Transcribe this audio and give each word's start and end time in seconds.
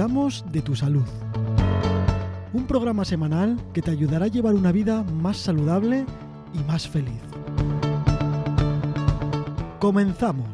cuidamos 0.00 0.42
de 0.50 0.62
tu 0.62 0.74
salud. 0.74 1.04
Un 2.54 2.66
programa 2.66 3.04
semanal 3.04 3.60
que 3.74 3.82
te 3.82 3.90
ayudará 3.90 4.24
a 4.24 4.28
llevar 4.28 4.54
una 4.54 4.72
vida 4.72 5.02
más 5.02 5.36
saludable 5.36 6.06
y 6.54 6.58
más 6.66 6.88
feliz. 6.88 7.20
Comenzamos. 9.78 10.48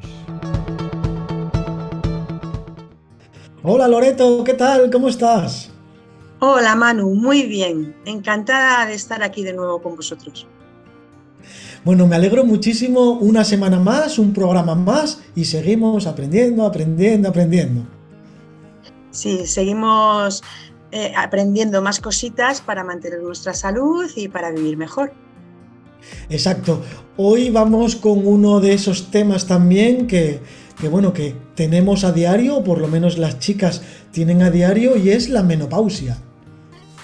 Hola 3.62 3.86
Loreto, 3.86 4.42
¿qué 4.42 4.54
tal? 4.54 4.90
¿Cómo 4.90 5.08
estás? 5.08 5.70
Hola 6.40 6.74
Manu, 6.74 7.14
muy 7.14 7.44
bien. 7.44 7.94
Encantada 8.04 8.84
de 8.86 8.94
estar 8.94 9.22
aquí 9.22 9.44
de 9.44 9.52
nuevo 9.52 9.80
con 9.80 9.94
vosotros. 9.94 10.48
Bueno, 11.84 12.08
me 12.08 12.16
alegro 12.16 12.44
muchísimo. 12.44 13.12
Una 13.12 13.44
semana 13.44 13.78
más, 13.78 14.18
un 14.18 14.32
programa 14.32 14.74
más 14.74 15.22
y 15.36 15.44
seguimos 15.44 16.08
aprendiendo, 16.08 16.66
aprendiendo, 16.66 17.28
aprendiendo. 17.28 17.95
Sí, 19.16 19.46
seguimos 19.46 20.42
eh, 20.92 21.14
aprendiendo 21.16 21.80
más 21.80 22.00
cositas 22.00 22.60
para 22.60 22.84
mantener 22.84 23.22
nuestra 23.22 23.54
salud 23.54 24.10
y 24.14 24.28
para 24.28 24.50
vivir 24.50 24.76
mejor. 24.76 25.14
Exacto. 26.28 26.82
Hoy 27.16 27.48
vamos 27.48 27.96
con 27.96 28.26
uno 28.26 28.60
de 28.60 28.74
esos 28.74 29.10
temas 29.10 29.46
también 29.46 30.06
que, 30.06 30.40
que, 30.78 30.88
bueno, 30.88 31.14
que 31.14 31.34
tenemos 31.54 32.04
a 32.04 32.12
diario, 32.12 32.58
o 32.58 32.64
por 32.64 32.78
lo 32.78 32.88
menos 32.88 33.16
las 33.16 33.38
chicas 33.38 33.80
tienen 34.12 34.42
a 34.42 34.50
diario, 34.50 34.98
y 34.98 35.08
es 35.08 35.30
la 35.30 35.42
menopausia. 35.42 36.18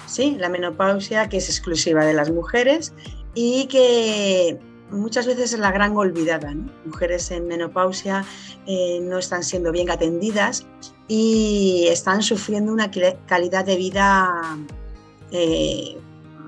Sí, 0.05 0.37
la 0.39 0.49
menopausia 0.49 1.29
que 1.29 1.37
es 1.37 1.49
exclusiva 1.49 2.05
de 2.05 2.13
las 2.13 2.29
mujeres 2.29 2.93
y 3.33 3.65
que 3.65 4.59
muchas 4.91 5.25
veces 5.25 5.53
es 5.53 5.59
la 5.59 5.71
gran 5.71 5.97
olvidada. 5.97 6.53
Mujeres 6.85 7.31
en 7.31 7.47
menopausia 7.47 8.23
eh, 8.67 8.99
no 9.01 9.17
están 9.17 9.41
siendo 9.41 9.71
bien 9.71 9.89
atendidas 9.89 10.67
y 11.07 11.87
están 11.89 12.21
sufriendo 12.21 12.71
una 12.71 12.89
calidad 13.25 13.65
de 13.65 13.75
vida 13.75 14.57
eh, 15.31 15.97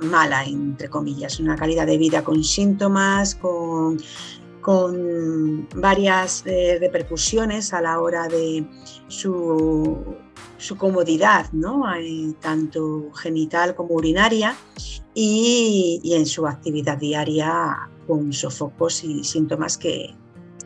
mala, 0.02 0.44
entre 0.44 0.90
comillas, 0.90 1.40
una 1.40 1.56
calidad 1.56 1.86
de 1.86 1.98
vida 1.98 2.24
con 2.24 2.44
síntomas, 2.44 3.36
con, 3.36 3.98
con 4.62 5.68
varias 5.76 6.44
eh, 6.46 6.78
repercusiones 6.80 7.74
a 7.74 7.82
la 7.82 8.00
hora 8.00 8.28
de 8.28 8.66
su, 9.08 10.04
su 10.58 10.78
comodidad, 10.78 11.52
¿no? 11.52 11.84
tanto 12.40 13.12
genital 13.14 13.76
como 13.76 13.96
urinaria, 13.96 14.56
y, 15.14 16.02
y 16.04 16.14
en 16.14 16.26
su 16.26 16.46
actividad 16.46 16.98
diaria 16.98 17.90
con 18.08 18.34
sofocos 18.34 19.04
y 19.04 19.24
síntomas 19.24 19.78
que 19.78 20.14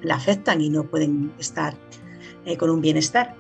la 0.02 0.16
afectan 0.16 0.62
y 0.62 0.70
no 0.70 0.84
pueden 0.84 1.32
estar 1.40 1.76
eh, 2.46 2.58
con 2.58 2.70
un 2.70 2.82
bienestar. 2.82 3.36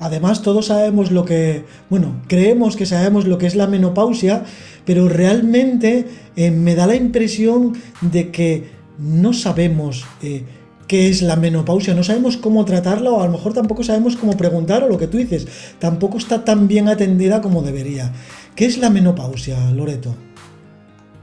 Además, 0.00 0.42
todos 0.42 0.66
sabemos 0.66 1.10
lo 1.10 1.24
que, 1.24 1.64
bueno, 1.90 2.22
creemos 2.28 2.76
que 2.76 2.86
sabemos 2.86 3.26
lo 3.26 3.38
que 3.38 3.46
es 3.46 3.56
la 3.56 3.66
menopausia, 3.66 4.44
pero 4.84 5.08
realmente 5.08 6.06
eh, 6.36 6.50
me 6.50 6.74
da 6.74 6.86
la 6.86 6.94
impresión 6.94 7.74
de 8.00 8.30
que 8.30 8.70
no 8.98 9.32
sabemos 9.32 10.06
eh, 10.22 10.44
qué 10.86 11.08
es 11.08 11.20
la 11.22 11.36
menopausia, 11.36 11.94
no 11.94 12.04
sabemos 12.04 12.36
cómo 12.36 12.64
tratarla 12.64 13.10
o 13.10 13.22
a 13.22 13.26
lo 13.26 13.32
mejor 13.32 13.54
tampoco 13.54 13.82
sabemos 13.82 14.16
cómo 14.16 14.36
preguntar 14.36 14.84
o 14.84 14.88
lo 14.88 14.98
que 14.98 15.08
tú 15.08 15.18
dices, 15.18 15.48
tampoco 15.78 16.18
está 16.18 16.44
tan 16.44 16.68
bien 16.68 16.88
atendida 16.88 17.40
como 17.40 17.62
debería. 17.62 18.12
¿Qué 18.54 18.66
es 18.66 18.78
la 18.78 18.90
menopausia, 18.90 19.58
Loreto? 19.72 20.14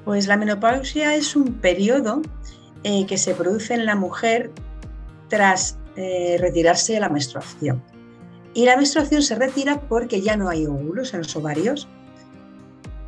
Pues 0.03 0.27
la 0.27 0.37
menopausia 0.37 1.15
es 1.15 1.35
un 1.35 1.53
periodo 1.53 2.21
eh, 2.83 3.05
que 3.07 3.17
se 3.17 3.33
produce 3.33 3.73
en 3.73 3.85
la 3.85 3.95
mujer 3.95 4.51
tras 5.29 5.77
retirarse 5.95 6.91
de 6.91 6.99
la 6.99 7.07
menstruación. 7.07 7.81
Y 8.55 8.65
la 8.65 8.75
menstruación 8.77 9.21
se 9.21 9.35
retira 9.35 9.79
porque 9.81 10.21
ya 10.21 10.35
no 10.35 10.49
hay 10.49 10.65
óvulos 10.65 11.13
en 11.13 11.19
los 11.19 11.35
ovarios. 11.35 11.87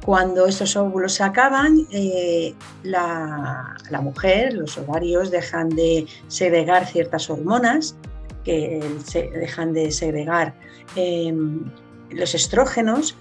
Cuando 0.06 0.46
estos 0.46 0.76
óvulos 0.76 1.14
se 1.14 1.24
acaban, 1.24 1.88
eh, 1.92 2.54
la, 2.84 3.76
mujer, 4.02 4.54
los 4.54 4.78
ovarios, 4.78 5.32
dejan 5.32 5.70
de 5.70 6.06
segregar 6.28 6.86
ciertas 6.86 7.30
hormonas, 7.30 7.96
que 8.44 8.82
se 9.06 9.30
dejan 9.32 9.74
de 9.74 9.92
segregar 9.92 10.54
em, 10.96 11.66
los 12.12 12.36
estrógenos 12.36 13.18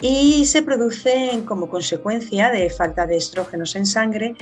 y 0.00 0.44
se 0.46 0.62
producen 0.62 1.44
como 1.44 1.68
consecuencia 1.68 2.50
de 2.50 2.70
falta 2.70 3.06
de 3.06 3.16
estrógenos 3.16 3.76
en 3.76 3.86
sangre 3.86 4.34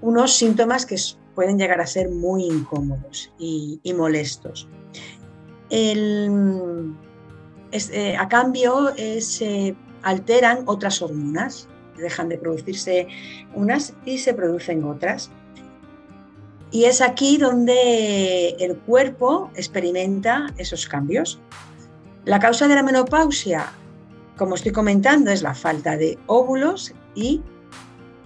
unos 0.00 0.36
síntomas 0.36 0.86
que 0.86 0.96
pueden 1.34 1.58
llegar 1.58 1.80
a 1.80 1.86
ser 1.86 2.10
muy 2.10 2.44
incómodos 2.44 3.32
y, 3.38 3.80
molestos. 3.96 4.68
Eh, 5.70 6.28
a 8.18 8.28
cambio 8.28 8.94
eh, 8.96 9.20
se 9.20 9.74
alteran 10.02 10.64
otras 10.66 11.02
hormonas, 11.02 11.68
dejan 11.96 12.28
de 12.28 12.38
producirse 12.38 13.08
unas 13.54 13.94
y 14.04 14.18
se 14.18 14.34
producen 14.34 14.84
otras. 14.84 15.30
Y 16.70 16.84
es 16.84 17.00
aquí 17.00 17.36
donde 17.36 18.56
el 18.58 18.76
cuerpo 18.78 19.50
experimenta 19.54 20.52
esos 20.58 20.86
cambios. 20.88 21.40
La 22.24 22.40
causa 22.40 22.66
de 22.68 22.74
la 22.74 22.82
menopausia 22.82 23.72
como 24.36 24.54
estoy 24.54 24.72
comentando, 24.72 25.30
es 25.30 25.42
la 25.42 25.54
falta 25.54 25.96
de 25.96 26.18
óvulos 26.26 26.92
y 27.14 27.42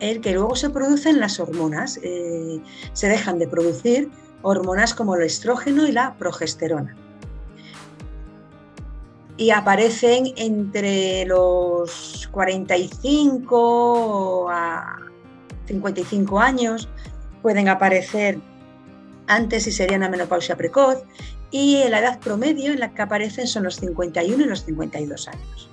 el 0.00 0.20
que 0.20 0.32
luego 0.32 0.56
se 0.56 0.70
producen 0.70 1.20
las 1.20 1.40
hormonas. 1.40 1.98
Eh, 2.02 2.60
se 2.92 3.08
dejan 3.08 3.38
de 3.38 3.48
producir 3.48 4.10
hormonas 4.42 4.94
como 4.94 5.16
el 5.16 5.22
estrógeno 5.22 5.86
y 5.86 5.92
la 5.92 6.16
progesterona. 6.16 6.96
Y 9.38 9.50
aparecen 9.50 10.32
entre 10.36 11.24
los 11.24 12.28
45 12.32 14.50
a 14.50 14.98
55 15.66 16.40
años, 16.40 16.88
pueden 17.40 17.68
aparecer 17.68 18.38
antes 19.26 19.66
y 19.66 19.72
sería 19.72 19.96
una 19.96 20.08
menopausia 20.08 20.56
precoz, 20.56 21.02
y 21.50 21.82
la 21.88 22.00
edad 22.00 22.18
promedio 22.18 22.72
en 22.72 22.80
la 22.80 22.92
que 22.92 23.02
aparecen 23.02 23.46
son 23.46 23.64
los 23.64 23.76
51 23.76 24.42
y 24.42 24.46
los 24.46 24.64
52 24.64 25.28
años. 25.28 25.70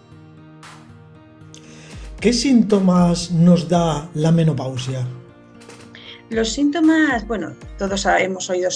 ¿Qué 2.20 2.34
síntomas 2.34 3.31
nos 3.31 3.68
da 3.68 4.09
la 4.14 4.31
menopausia? 4.31 5.06
Los 6.31 6.53
síntomas, 6.53 7.28
bueno, 7.28 7.53
todos 7.78 8.08
hemos 8.08 8.50
oído, 8.50 8.69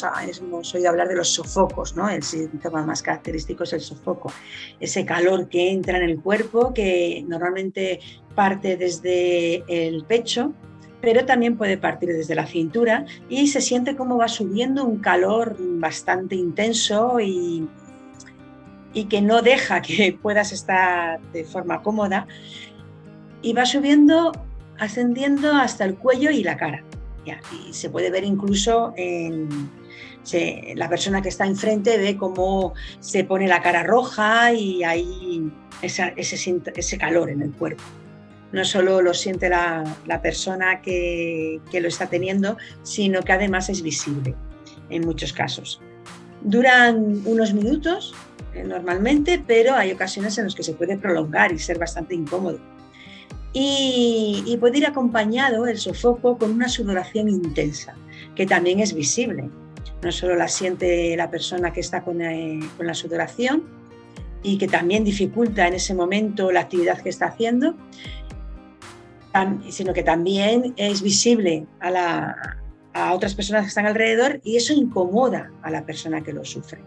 hablar 0.88 1.08
de 1.08 1.16
los 1.16 1.30
sofocos, 1.30 1.96
¿no? 1.96 2.08
El 2.08 2.22
síntoma 2.22 2.86
más 2.86 3.02
característico 3.02 3.64
es 3.64 3.74
el 3.74 3.82
sofoco, 3.82 4.32
ese 4.80 5.04
calor 5.04 5.50
que 5.50 5.72
entra 5.72 5.98
en 5.98 6.04
el 6.04 6.22
cuerpo, 6.22 6.72
que 6.76 7.26
normalmente 7.28 8.02
parte 8.36 8.78
desde 8.78 9.64
el 9.68 10.06
pecho, 10.06 10.54
pero 11.02 11.26
también 11.26 11.58
puede 11.58 11.78
partir 11.78 12.10
desde 12.10 12.36
la 12.36 12.46
cintura 12.46 13.06
y 13.30 13.48
se 13.48 13.62
siente 13.62 13.96
como 13.96 14.18
va 14.18 14.28
subiendo 14.28 14.86
un 14.86 15.00
calor 15.00 15.56
bastante 15.58 16.36
intenso 16.36 17.20
y, 17.20 17.68
y 18.94 19.06
que 19.06 19.22
no 19.22 19.42
deja 19.42 19.82
que 19.82 20.16
puedas 20.22 20.52
estar 20.52 21.20
de 21.32 21.44
forma 21.46 21.82
cómoda 21.82 22.28
y 23.42 23.54
va 23.54 23.66
subiendo, 23.66 24.34
ascendiendo 24.78 25.56
hasta 25.56 25.86
el 25.86 25.96
cuello 25.96 26.30
y 26.30 26.44
la 26.44 26.56
cara. 26.56 26.84
Y 27.52 27.74
se 27.74 27.90
puede 27.90 28.10
ver 28.12 28.24
incluso 28.24 28.94
en 28.96 29.50
la 30.76 30.90
persona 30.90 31.22
que 31.22 31.30
está 31.30 31.46
enfrente 31.46 31.98
ve 31.98 32.18
cómo 32.18 32.74
se 33.00 33.24
pone 33.24 33.48
la 33.48 33.62
cara 33.62 33.84
roja 33.84 34.54
y 34.54 34.84
hay 34.84 35.52
ese, 35.82 36.14
ese, 36.16 36.98
calor 36.98 37.30
en 37.30 37.42
el 37.42 37.52
cuerpo. 37.52 37.84
No 38.52 38.66
solo 38.66 39.02
lo 39.02 39.14
siente 39.14 39.50
la, 39.50 40.20
persona 40.22 40.82
que, 40.82 41.60
que 41.72 41.82
lo 41.82 41.88
está 41.88 42.08
teniendo, 42.08 42.58
sino 42.84 43.22
que 43.22 43.32
además 43.32 43.70
es 43.70 43.82
visible 43.82 44.36
en 44.90 45.06
muchos 45.06 45.34
casos. 45.34 45.82
Duran 46.42 47.22
unos 47.26 47.54
minutos 47.54 48.14
eh, 48.54 48.64
normalmente, 48.64 49.44
pero 49.46 49.76
hay 49.76 49.92
ocasiones 49.92 50.38
en 50.38 50.46
las 50.46 50.56
que 50.56 50.64
se 50.64 50.74
puede 50.74 50.98
prolongar 50.98 51.52
y 51.52 51.60
ser 51.60 51.78
bastante 51.78 52.16
incómodo 52.16 52.60
y, 53.54 54.58
puede 54.60 54.78
ir 54.78 54.86
acompañado 54.86 55.66
el 55.66 55.78
sofoco 55.78 56.38
con 56.38 56.52
una 56.52 56.70
sudoración 56.70 57.30
intensa, 57.30 57.96
que 58.36 58.46
también 58.46 58.80
es 58.80 58.94
visible. 58.94 59.50
No 60.04 60.12
solo 60.12 60.36
la 60.36 60.48
siente 60.48 61.16
la 61.18 61.30
persona 61.30 61.74
que 61.74 61.80
está 61.80 62.04
con, 62.04 62.22
eh, 62.22 62.60
la 62.80 62.94
sudoración 62.94 63.64
y 64.44 64.58
que 64.58 64.68
también 64.68 65.04
dificulta 65.04 65.68
en 65.68 65.74
ese 65.74 65.94
momento 65.94 66.52
la 66.52 66.62
actividad 66.62 67.02
que 67.02 67.10
está 67.10 67.28
haciendo, 67.28 67.76
sino 69.70 69.94
que 69.94 70.04
también 70.04 70.74
es 70.78 71.02
visible 71.02 71.66
a, 71.82 72.36
a 72.94 73.14
otras 73.14 73.36
personas 73.36 73.64
que 73.64 73.70
están 73.70 73.86
alrededor 73.86 74.42
y 74.44 74.58
eso 74.58 74.74
incomoda 74.74 75.52
a 75.62 75.72
la 75.72 75.86
persona 75.86 76.22
que 76.22 76.34
lo 76.34 76.46
sufre. 76.46 76.82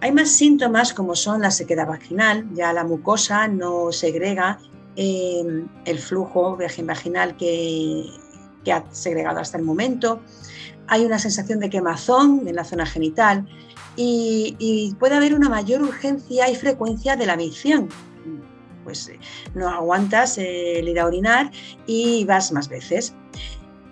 Hay 0.00 0.12
más 0.12 0.30
síntomas 0.30 0.94
como 0.94 1.16
son 1.16 1.42
la 1.42 1.50
sequedad 1.50 1.86
vaginal, 1.86 2.48
ya 2.54 2.72
la 2.72 2.84
mucosa 2.84 3.48
no 3.48 3.90
segrega 3.90 4.58
Em, 5.00 5.68
el 5.84 6.00
flujo 6.00 6.56
vaginal 6.56 7.36
que, 7.36 8.06
que 8.64 8.72
ha 8.72 8.84
segregado 8.90 9.38
hasta 9.38 9.56
el 9.56 9.62
momento. 9.62 10.20
Hay 10.88 11.04
una 11.04 11.20
sensación 11.20 11.60
de 11.60 11.70
quemazón 11.70 12.48
en 12.48 12.56
la 12.56 12.64
zona 12.64 12.84
genital 12.84 13.46
y, 13.94 14.96
puede 14.98 15.14
haber 15.14 15.34
una 15.36 15.48
mayor 15.48 15.82
urgencia 15.82 16.50
y 16.50 16.56
frecuencia 16.56 17.14
de 17.14 17.26
la 17.26 17.36
micción. 17.36 17.88
Pues 18.82 19.08
eh, 19.08 19.20
no 19.54 19.68
aguantas 19.68 20.36
el 20.36 20.88
ir 20.88 20.98
a 20.98 21.06
orinar 21.06 21.52
y 21.86 22.24
vas 22.24 22.50
más 22.50 22.68
veces. 22.68 23.14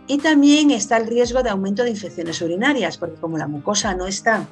Y 0.09 0.19
también 0.19 0.73
está 0.73 0.97
el 0.97 1.06
riesgo 1.06 1.44
de 1.44 1.50
aumento 1.50 1.85
de 1.85 1.91
infecciones 1.91 2.43
urinarias, 2.43 2.99
porque 2.99 3.20
como 3.20 3.38
la 3.38 3.47
mucosa 3.47 3.94
no 3.94 4.09
está 4.09 4.49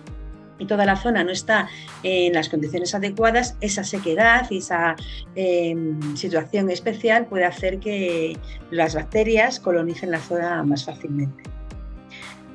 y 0.59 0.67
toda 0.67 0.85
la 0.85 0.97
zona 0.97 1.25
no 1.25 1.31
está 1.31 1.69
en 2.03 2.33
las 2.33 2.49
condiciones 2.49 2.95
adecuadas, 2.95 3.57
esa 3.61 3.85
sequedad 3.85 4.47
y 4.51 4.59
esa 4.59 4.97
em, 5.35 6.17
situación 6.17 6.71
especial 6.71 7.27
puede 7.27 7.45
hacer 7.45 7.79
que 7.79 8.37
las 8.71 8.95
bacterias 8.95 9.61
colonicen 9.61 10.11
la 10.11 10.21
zona 10.21 10.63
más 10.63 10.85
fácilmente. 10.85 11.43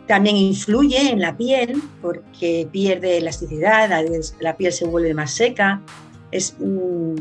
También 0.08 0.38
influye 0.38 1.12
en 1.12 1.20
la 1.20 1.38
piel 1.38 1.82
porque 2.02 2.68
pierde 2.72 3.18
elasticidad, 3.18 3.90
la, 4.40 4.58
piel 4.58 4.74
se 4.74 4.86
vuelve 4.86 5.14
más 5.14 5.32
seca, 5.32 5.82
es, 6.32 6.56
mm, 6.60 7.16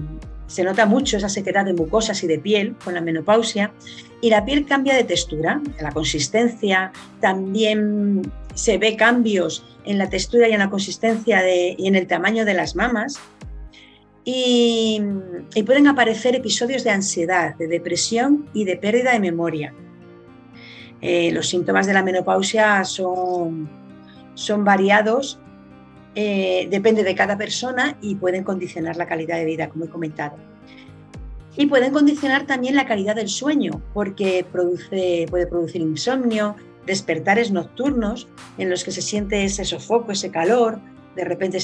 se 0.47 0.65
nota 0.65 0.87
mucho 0.87 1.19
esa 1.19 1.29
sequedad 1.29 1.67
de 1.67 1.75
mucosas 1.75 2.25
y 2.25 2.27
de 2.27 2.39
piel 2.39 2.75
con 2.83 2.95
la 2.95 3.03
menopausia. 3.03 3.73
Y 4.21 4.31
la 4.31 4.45
piel 4.45 4.67
cambia 4.67 4.95
de 4.95 5.05
textura, 5.05 5.61
la 5.81 5.93
consistencia, 5.93 6.91
también 7.21 8.23
se 8.59 8.77
ve 8.77 8.97
cambios 8.97 9.65
en 9.85 9.99
la 9.99 10.11
textura 10.11 10.49
y 10.49 10.53
en 10.53 10.59
la 10.59 10.69
consistencia 10.69 11.41
y 11.49 11.87
en 11.87 11.95
el 11.95 12.09
tamaño 12.09 12.45
de 12.45 12.55
las 12.55 12.75
mamas. 12.75 13.21
Y, 14.25 15.01
pueden 15.65 15.87
aparecer 15.87 16.35
episodios 16.35 16.83
de 16.83 16.91
ansiedad, 16.91 17.55
de 17.55 17.69
depresión 17.69 18.49
y 18.53 18.65
de 18.65 18.77
pérdida 18.77 19.13
de 19.13 19.21
memoria. 19.21 19.73
Eh, 21.01 21.31
los 21.31 21.49
síntomas 21.49 21.87
de 21.87 21.93
la 21.93 22.03
menopausia 22.03 22.85
son, 22.85 23.69
son 24.35 24.65
variados, 24.65 25.39
eh, 26.17 26.67
depende 26.69 27.05
de 27.05 27.15
cada 27.15 27.39
persona 27.39 27.97
y 28.03 28.17
pueden 28.17 28.43
condicionar 28.43 28.97
la 28.97 29.07
calidad 29.07 29.37
de 29.37 29.45
vida, 29.45 29.69
como 29.69 29.85
he 29.85 29.89
comentado. 29.89 30.37
Y 31.57 31.67
pueden 31.67 31.93
condicionar 31.93 32.45
también 32.45 32.75
la 32.75 32.87
calidad 32.87 33.15
del 33.15 33.29
sueño, 33.29 33.81
porque 33.95 34.45
produce, 34.51 35.27
puede 35.31 35.47
producir 35.47 35.81
insomnio, 35.81 36.57
despertares 36.89 37.53
nocturnos 37.53 38.27
en 38.57 38.71
los 38.71 38.83
que 38.83 38.91
se 38.91 39.03
siente 39.03 39.45
ese 39.45 39.65
sofoco, 39.65 40.11
ese 40.11 40.31
calor, 40.31 40.81
de 41.19 41.25
repente 41.25 41.59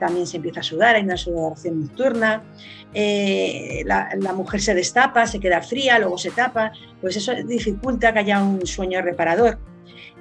también 0.00 0.26
se 0.26 0.36
empieza 0.36 0.60
a 0.60 0.62
sudar, 0.64 0.96
hay 0.96 1.02
una 1.02 1.16
sudoración 1.16 1.82
nocturna, 1.82 2.42
eh, 2.92 3.84
la, 3.86 4.32
mujer 4.32 4.60
se 4.60 4.74
destapa, 4.74 5.26
se 5.26 5.38
queda 5.38 5.62
fría, 5.62 5.98
luego 6.00 6.18
se 6.18 6.30
tapa, 6.30 6.72
pues 7.00 7.16
eso 7.16 7.32
dificulta 7.46 8.12
que 8.12 8.18
haya 8.18 8.42
un 8.42 8.66
sueño 8.66 9.00
reparador. 9.00 9.58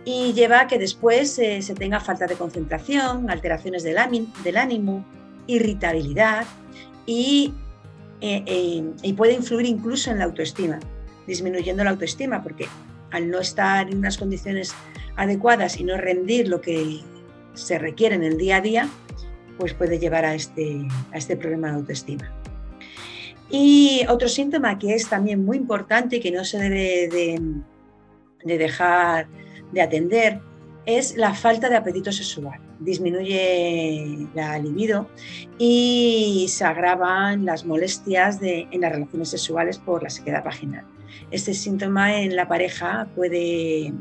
Y 0.06 0.34
lleva 0.34 0.62
a 0.62 0.68
que 0.68 0.78
después 0.78 1.40
eh, 1.40 1.62
se 1.62 1.74
tenga 1.74 2.00
falta 2.00 2.28
de 2.28 2.36
concentración, 2.36 3.30
alteraciones 3.30 3.84
del, 3.84 3.98
del 4.44 4.58
ánimo, 4.58 5.04
irritabilidad 5.48 6.46
eh, 7.08 7.54
y 9.02 9.14
puede 9.14 9.34
influir 9.34 9.66
incluso 9.66 10.12
en 10.12 10.20
la 10.20 10.26
autoestima, 10.26 10.80
disminuyendo 11.26 11.84
la 11.84 11.90
autoestima, 11.90 12.44
porque 12.44 12.68
al 13.14 13.30
no 13.30 13.40
estar 13.40 13.90
en 13.90 14.00
unas 14.00 14.18
condiciones 14.18 14.76
adecuadas 15.16 15.80
y 15.80 15.84
no 15.84 15.96
rendir 15.98 16.50
lo 16.50 16.60
que 16.60 17.00
se 17.54 17.80
requiere 17.80 18.16
en 18.16 18.24
el 18.24 18.38
día 18.38 18.58
a 18.58 18.62
día, 18.62 18.90
pues 19.58 19.74
puede 19.74 20.00
llevar 20.00 20.26
a 20.26 20.36
este, 20.36 20.86
a 21.14 21.18
este 21.18 21.38
problema 21.38 21.70
de 21.70 21.76
autoestima. 21.76 22.34
Y 23.50 24.02
otro 24.10 24.28
síntoma 24.28 24.80
que 24.80 24.96
es 24.96 25.08
también 25.08 25.46
muy 25.46 25.58
importante 25.58 26.16
y 26.16 26.20
que 26.20 26.32
no 26.32 26.44
se 26.44 26.58
debe 26.58 27.08
de, 27.08 27.42
de 28.44 28.58
dejar 28.58 29.28
de 29.72 29.82
atender 29.82 30.42
es 30.86 31.16
la 31.16 31.34
falta 31.34 31.70
de 31.70 31.76
apetito 31.76 32.12
sexual. 32.12 32.60
Disminuye 32.80 34.28
la 34.34 34.58
libido 34.58 35.08
y 35.58 36.48
se 36.50 36.66
agravan 36.66 37.46
las 37.46 37.64
molestias 37.64 38.40
de, 38.40 38.68
en 38.72 38.82
las 38.82 38.92
relaciones 38.92 39.30
sexuales 39.30 39.78
por 39.78 40.04
la 40.04 40.10
sequedad 40.10 40.44
vaginal. 40.44 40.86
Este 41.32 41.54
síntoma 41.54 42.22
en 42.22 42.36
la 42.36 42.48
pareja 42.48 43.08
puede 43.16 43.94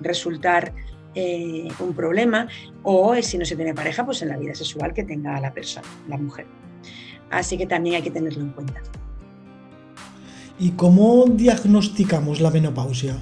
resultar 0.00 0.72
eh, 1.14 1.68
un 1.80 1.94
problema 1.94 2.48
o 2.82 3.14
si 3.20 3.36
no 3.36 3.44
se 3.44 3.56
tiene 3.56 3.74
pareja, 3.74 4.04
pues 4.04 4.22
en 4.22 4.28
la 4.28 4.36
vida 4.36 4.54
sexual 4.54 4.94
que 4.94 5.04
tenga 5.04 5.40
la 5.40 5.52
persona, 5.52 5.86
la 6.08 6.16
mujer. 6.16 6.46
Así 7.30 7.56
que 7.58 7.66
también 7.66 7.96
hay 7.96 8.02
que 8.02 8.10
tenerlo 8.10 8.42
en 8.42 8.50
cuenta. 8.50 8.80
¿Y 10.58 10.72
cómo 10.72 11.24
diagnosticamos 11.26 12.40
la 12.40 12.50
menopausia? 12.50 13.16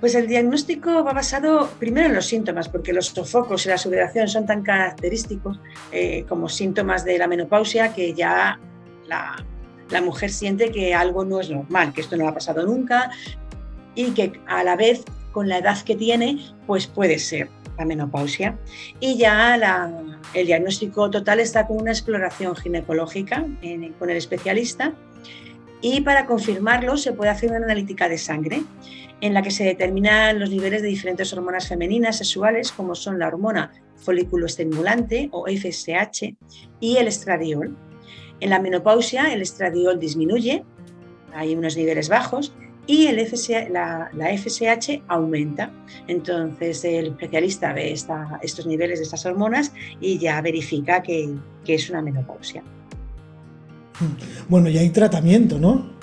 Pues 0.00 0.14
el 0.14 0.28
diagnóstico 0.28 1.02
va 1.02 1.14
basado 1.14 1.70
primero 1.78 2.08
en 2.08 2.14
los 2.14 2.26
síntomas, 2.26 2.68
porque 2.68 2.92
los 2.92 3.06
sofocos 3.06 3.64
y 3.64 3.70
la 3.70 3.78
sudoración 3.78 4.28
son 4.28 4.44
tan 4.44 4.62
característicos 4.62 5.58
eh, 5.92 6.26
como 6.28 6.48
síntomas 6.48 7.04
de 7.04 7.16
la 7.16 7.26
menopausia 7.26 7.94
que 7.94 8.12
ya 8.12 8.60
la, 9.08 9.36
mujer 10.00 10.30
siente 10.30 10.70
que 10.70 10.94
algo 10.94 11.24
no 11.24 11.40
es 11.40 11.50
normal, 11.50 11.92
que 11.92 12.00
esto 12.00 12.16
no 12.16 12.28
ha 12.28 12.34
pasado 12.34 12.64
nunca 12.64 13.10
y 13.94 14.10
que 14.10 14.40
a 14.46 14.64
la 14.64 14.76
vez 14.76 15.04
con 15.32 15.48
la 15.48 15.58
edad 15.58 15.80
que 15.82 15.96
tiene, 15.96 16.38
pues 16.66 16.86
puede 16.86 17.18
ser 17.18 17.48
la 17.78 17.84
menopausia. 17.84 18.58
Y 19.00 19.16
ya 19.16 19.56
el 20.34 20.46
diagnóstico 20.46 21.10
total 21.10 21.40
está 21.40 21.66
con 21.66 21.80
una 21.80 21.90
exploración 21.90 22.54
ginecológica 22.56 23.44
con 23.98 24.10
el 24.10 24.16
especialista 24.16 24.94
y 25.80 26.00
para 26.00 26.26
confirmarlo 26.26 26.96
se 26.96 27.12
puede 27.12 27.30
hacer 27.30 27.50
una 27.50 27.64
analítica 27.64 28.08
de 28.08 28.16
sangre 28.16 28.62
en 29.20 29.34
la 29.34 29.42
que 29.42 29.50
se 29.50 29.64
determinan 29.64 30.38
los 30.40 30.50
niveles 30.50 30.82
de 30.82 30.88
diferentes 30.88 31.32
hormonas 31.32 31.68
femeninas 31.68 32.18
sexuales 32.18 32.72
como 32.72 32.94
son 32.94 33.18
la 33.18 33.28
hormona 33.28 33.70
folículo 33.96 34.46
estimulante 34.46 35.28
o 35.32 35.46
FSH 35.46 36.36
y 36.80 36.96
el 36.96 37.08
estradiol. 37.08 37.76
En 38.40 38.50
la 38.50 38.58
menopausia 38.58 39.32
el 39.32 39.42
estradiol 39.42 39.98
disminuye, 39.98 40.64
hay 41.34 41.54
unos 41.54 41.76
niveles 41.76 42.08
bajos 42.08 42.54
y 42.86 43.06
el 43.06 43.16
la, 43.70 44.10
FSH 44.12 45.02
aumenta. 45.08 45.72
Entonces 46.06 46.84
el 46.84 47.06
especialista 47.08 47.72
ve 47.72 47.92
estos 47.92 48.66
niveles 48.66 48.98
de 48.98 49.04
estas 49.04 49.24
hormonas 49.26 49.72
y 50.00 50.18
ya 50.18 50.40
verifica 50.40 51.02
que 51.02 51.38
es 51.66 51.90
una 51.90 52.02
menopausia. 52.02 52.62
Bueno, 54.48 54.68
y 54.68 54.78
hay 54.78 54.90
tratamiento, 54.90 55.58
¿no? 55.58 55.94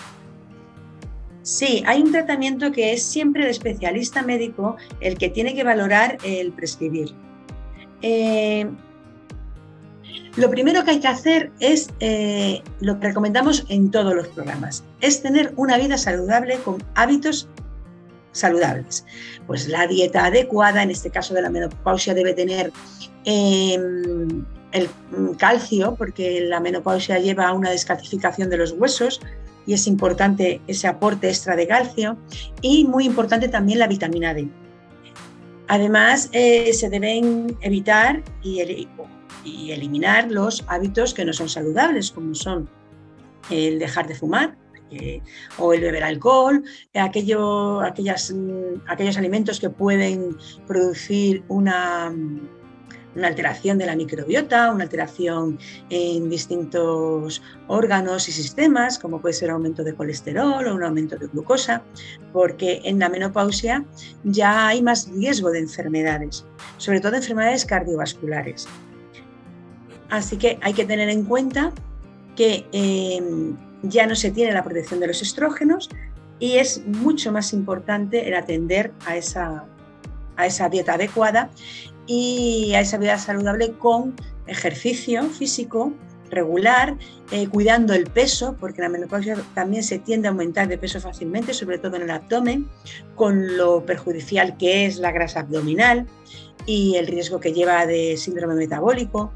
Sí, 1.44 1.84
hay 1.88 2.02
un 2.02 2.12
tratamiento 2.12 2.72
que 2.72 2.94
es 2.94 3.04
siempre 3.04 3.44
el 3.44 3.50
especialista 3.50 4.22
médico 4.22 4.78
el 5.00 5.18
que 5.18 5.30
tiene 5.30 5.56
que 5.56 5.64
valorar 5.64 6.18
el 6.24 6.52
prescribir. 6.52 7.14
Eh, 8.02 8.68
lo 10.38 10.50
primero 10.50 10.84
que 10.84 10.92
hay 10.92 11.00
que 11.00 11.08
hacer 11.08 11.52
es 11.60 11.90
eh, 12.00 12.62
lo 12.80 13.00
que 13.00 13.08
recomendamos 13.08 13.66
en 13.70 13.92
todos 13.92 14.16
los 14.16 14.28
programas, 14.30 14.84
es 15.02 15.22
tener 15.22 15.54
una 15.58 15.78
vida 15.78 15.98
saludable 15.98 16.58
con 16.58 16.84
hábitos 16.96 17.50
saludables. 18.32 19.06
Pues 19.48 19.68
la 19.68 19.88
dieta 19.88 20.26
adecuada, 20.26 20.84
en 20.84 20.92
este 20.92 21.10
caso 21.10 21.34
de 21.34 21.42
la 21.42 21.50
menopausia, 21.50 22.14
debe 22.14 22.34
tener 22.34 22.72
em, 23.26 24.46
el 24.72 24.90
calcio, 25.38 25.96
porque 25.96 26.42
la 26.42 26.60
menopausia 26.62 27.20
lleva 27.20 27.48
a 27.48 27.54
una 27.54 27.72
descalcificación 27.72 28.50
de 28.50 28.58
los 28.58 28.72
huesos 28.72 29.20
y 29.66 29.74
es 29.74 29.86
importante 29.86 30.62
ese 30.68 30.88
aporte 30.88 31.28
extra 31.28 31.56
de 31.56 31.68
calcio 31.68 32.18
y 32.62 32.86
muy 32.86 33.06
importante 33.06 33.48
también 33.50 33.80
la 33.80 33.88
vitamina 33.88 34.34
D. 34.34 34.48
Además, 35.68 36.30
eh, 36.34 36.74
se 36.74 36.90
deben 36.90 37.58
evitar 37.62 38.24
y, 38.44 38.88
eliminar 39.46 40.32
los 40.32 40.64
hábitos 40.68 41.14
que 41.14 41.26
no 41.26 41.34
son 41.34 41.50
saludables, 41.50 42.12
como 42.12 42.36
son 42.36 42.70
el 43.50 43.80
dejar 43.80 44.08
de 44.08 44.16
fumar, 44.16 44.58
eh, 44.92 45.22
o 45.58 45.74
el 45.74 45.82
beber 45.82 46.04
alcohol, 46.04 46.64
mm, 46.94 47.00
aquellos 48.88 49.18
alimentos 49.18 49.60
que 49.60 49.70
pueden 49.70 50.36
producir 50.68 51.44
una, 51.48 52.14
una 53.16 53.28
alteración 53.28 53.78
de 53.78 53.86
la 53.86 53.96
microbiota, 53.96 54.70
una 54.72 54.84
alteración 54.84 55.58
en 55.90 56.30
distintos 56.30 57.42
órganos 57.68 58.28
y 58.28 58.34
sistemas, 58.34 59.00
como 59.00 59.22
puede 59.22 59.34
ser 59.34 59.50
aumento 59.50 59.82
de 59.84 59.94
colesterol 59.96 60.68
o 60.68 60.76
un 60.76 60.84
aumento 60.84 61.18
de 61.18 61.28
glucosa, 61.28 61.84
porque 62.34 62.82
en 62.84 63.00
la 63.00 63.08
menopausia 63.08 63.86
ya 64.26 64.68
hay 64.68 64.82
más 64.82 65.10
riesgo 65.10 65.52
de 65.52 65.60
enfermedades, 65.60 66.46
sobre 66.78 67.00
todo 67.00 67.16
enfermedades 67.16 67.66
cardiovasculares. 67.66 68.68
Así 70.12 70.38
que 70.38 70.60
hay 70.62 70.74
que 70.74 70.86
tener 70.86 71.10
en 71.10 71.24
cuenta 71.24 71.72
que 72.36 72.68
em, 72.74 73.56
ya 73.82 74.06
no 74.06 74.14
se 74.16 74.30
tiene 74.30 74.52
la 74.52 74.64
protección 74.64 75.00
de 75.00 75.08
los 75.08 75.22
estrógenos 75.22 75.90
y 76.38 76.58
es 76.58 76.86
mucho 76.86 77.32
más 77.32 77.54
importante 77.54 78.28
el 78.28 78.36
atender 78.36 78.92
a 79.06 79.16
esa, 79.16 79.66
a 80.36 80.46
esa 80.46 80.68
dieta 80.68 80.96
adecuada 80.96 81.50
y 82.08 82.74
a 82.76 82.82
esa 82.82 82.98
vida 82.98 83.18
saludable 83.18 83.72
con 83.72 84.14
ejercicio 84.48 85.24
físico 85.30 85.94
regular, 86.30 86.98
eh, 87.32 87.48
cuidando 87.48 87.94
el 87.94 88.06
peso, 88.06 88.56
porque 88.60 88.82
la 88.82 88.90
menopausia 88.90 89.38
también 89.54 89.84
se 89.84 90.00
tiende 90.00 90.28
a 90.28 90.32
aumentar 90.32 90.68
de 90.68 90.78
peso 90.78 91.00
fácilmente, 91.00 91.54
sobre 91.54 91.78
todo 91.78 91.98
en 91.98 92.04
el 92.04 92.12
abdomen, 92.12 92.68
con 93.16 93.58
lo 93.58 93.86
perjudicial 93.86 94.58
que 94.58 94.86
es 94.86 94.98
la 94.98 95.12
grasa 95.12 95.42
abdominal, 95.42 96.08
y 96.66 96.96
el 96.96 97.08
riesgo 97.08 97.40
que 97.40 97.54
lleva 97.54 97.86
de 97.86 98.18
síndrome 98.18 98.56
metabólico 98.56 99.32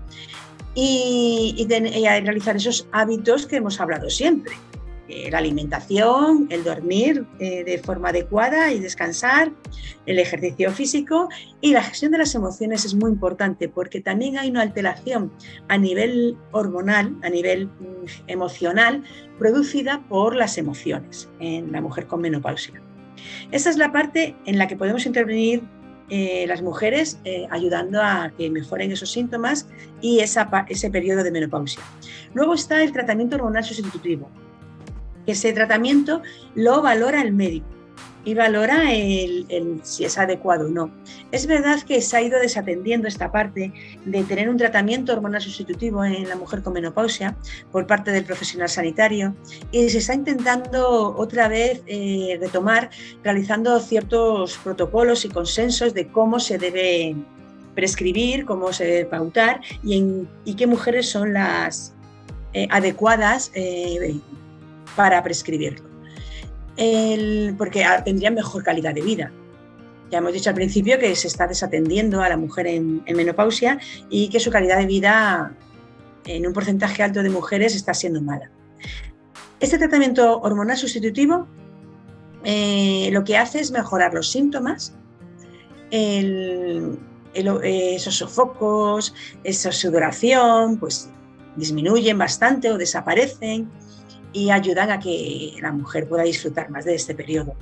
y, 0.76 1.56
y, 1.58 1.66
realizar 1.68 2.58
esos 2.58 2.88
hábitos 2.92 3.48
que 3.48 3.58
hemos 3.58 3.80
hablado 3.80 4.10
siempre. 4.10 4.54
Eh, 5.08 5.30
la 5.30 5.38
alimentación, 5.38 6.48
el 6.50 6.64
dormir 6.64 7.28
eh, 7.40 7.64
de 7.64 7.78
forma 7.78 8.10
adecuada 8.10 8.74
y 8.74 8.80
descansar, 8.80 9.52
el 10.08 10.18
ejercicio 10.18 10.72
físico 10.72 11.30
y 11.62 11.74
la 11.74 11.84
gestión 11.84 12.12
de 12.12 12.18
las 12.18 12.34
emociones 12.34 12.86
es 12.86 12.96
muy 12.96 13.12
importante 13.12 13.70
porque 13.70 14.02
también 14.02 14.40
hay 14.40 14.50
una 14.50 14.64
alteración 14.64 15.32
a 15.68 15.78
nivel 15.78 16.36
hormonal, 16.52 17.16
a 17.22 17.30
nivel 17.30 17.68
mm, 17.68 18.06
emocional, 18.28 19.04
producida 19.38 20.04
por 20.10 20.36
las 20.36 20.58
emociones 20.58 21.30
en 21.40 21.72
la 21.72 21.82
mujer 21.82 22.08
con 22.08 22.22
menopausia. 22.22 22.82
Esa 23.52 23.70
es 23.70 23.78
la 23.78 23.92
parte 23.92 24.36
en 24.46 24.58
la 24.58 24.68
que 24.68 24.76
podemos 24.76 25.06
intervenir 25.06 25.62
eh, 26.10 26.46
las 26.48 26.62
mujeres 26.62 27.20
ayudando 27.50 28.02
a 28.02 28.32
que 28.38 28.50
mejoren 28.50 28.92
esos 28.92 29.12
síntomas 29.12 29.68
y 30.02 30.20
ese 30.20 30.90
periodo 30.90 31.24
de 31.24 31.32
menopausia. 31.32 31.82
Luego 32.34 32.54
está 32.54 32.84
el 32.84 32.92
tratamiento 32.92 33.36
hormonal 33.38 33.64
sustitutivo, 33.64 34.30
ese 35.26 35.54
tratamiento 35.54 36.22
lo 36.54 36.82
valora 36.82 37.22
el 37.22 37.34
médico 37.34 37.76
y 38.24 38.34
valora 38.34 38.92
el, 38.92 39.46
si 39.84 40.04
es 40.04 40.18
adecuado 40.18 40.66
o 40.66 40.70
no. 40.70 40.90
Es 41.32 41.46
verdad 41.46 41.82
que 41.84 42.02
se 42.02 42.18
ha 42.18 42.22
ido 42.22 42.40
desatendiendo 42.40 43.08
esta 43.08 43.32
parte 43.32 43.72
de 44.04 44.24
tener 44.24 44.50
un 44.50 44.58
tratamiento 44.58 45.14
hormonal 45.14 45.42
sustitutivo 45.42 46.04
en 46.04 46.28
la 46.28 46.36
mujer 46.36 46.64
con 46.64 46.74
menopausia 46.74 47.36
por 47.72 47.86
parte 47.86 48.12
del 48.12 48.26
profesional 48.26 48.70
sanitario 48.70 49.36
y 49.72 49.90
se 49.90 50.00
está 50.00 50.16
intentando 50.16 51.16
otra 51.16 51.48
vez 51.48 51.84
eh, 51.86 52.38
retomar 52.42 52.90
realizando 53.24 53.80
ciertos 53.80 54.58
protocolos 54.58 55.24
y 55.26 55.30
consensos 55.30 55.94
de 55.94 56.08
cómo 56.08 56.40
se 56.40 56.58
debe 56.58 57.16
prescribir, 57.76 58.46
cómo 58.46 58.74
se 58.74 58.86
debe 58.86 59.06
pautar 59.06 59.62
y, 59.84 59.98
en, 59.98 60.30
y 60.46 60.56
qué 60.56 60.66
mujeres 60.66 61.10
son 61.10 61.34
las 61.34 61.94
eh, 62.54 62.68
adecuadas 62.72 63.52
eh, 63.54 64.18
para 64.96 65.22
prescribirlo, 65.22 65.86
porque 67.58 67.86
tendría 68.04 68.32
mejor 68.32 68.64
calidad 68.64 68.94
de 68.94 69.02
vida. 69.02 69.32
Ya 70.12 70.20
hemos 70.20 70.34
dicho 70.34 70.50
al 70.50 70.56
principio 70.56 71.00
que 71.00 71.16
se 71.16 71.28
está 71.28 71.48
desatendiendo 71.48 72.22
a 72.22 72.30
la 72.30 72.38
mujer 72.38 72.68
en, 72.68 73.04
menopausia 73.16 73.80
y 74.10 74.30
que 74.30 74.40
su 74.40 74.52
calidad 74.52 74.78
de 74.78 74.86
vida 74.86 75.56
en 76.26 76.46
un 76.46 76.54
porcentaje 76.54 77.04
alto 77.04 77.24
de 77.24 77.30
mujeres 77.30 77.76
está 77.76 77.94
siendo 77.94 78.22
mala. 78.22 78.52
Este 79.60 79.78
tratamiento 79.78 80.42
hormonal 80.42 80.78
sustitutivo 80.78 81.48
eh, 82.44 83.10
lo 83.12 83.24
que 83.24 83.38
hace 83.38 83.60
es 83.60 83.72
mejorar 83.72 84.14
los 84.14 84.30
síntomas, 84.30 84.94
esos 87.34 88.16
sofocos, 88.16 89.14
esa 89.44 89.72
sudoración, 89.72 90.78
pues 90.78 91.10
disminuyen 91.56 92.18
bastante 92.18 92.72
o 92.72 92.78
desaparecen 92.78 93.72
y 94.36 94.52
ayudan 94.52 94.92
a 94.92 95.00
que 95.00 95.56
la 95.62 95.72
mujer 95.72 96.10
pueda 96.10 96.24
disfrutar 96.24 96.70
más 96.70 96.84
de 96.84 96.94
este 96.94 97.16
periodo. 97.16 97.56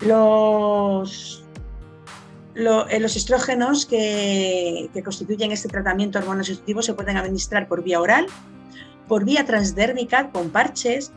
Los, 0.00 1.44
eh, 2.54 3.00
los 3.00 3.16
estrógenos 3.16 3.84
que, 3.84 4.88
constituyen 5.04 5.50
este 5.50 5.68
tratamiento 5.68 6.20
hormonal 6.20 6.44
sustitutivo 6.44 6.82
se 6.82 6.94
pueden 6.94 7.16
administrar 7.16 7.66
por 7.66 7.82
vía 7.82 8.00
oral, 8.00 8.26
por 9.08 9.24
vía 9.24 9.44
transdérmica, 9.44 10.30
con 10.30 10.50
parches, 10.50 11.10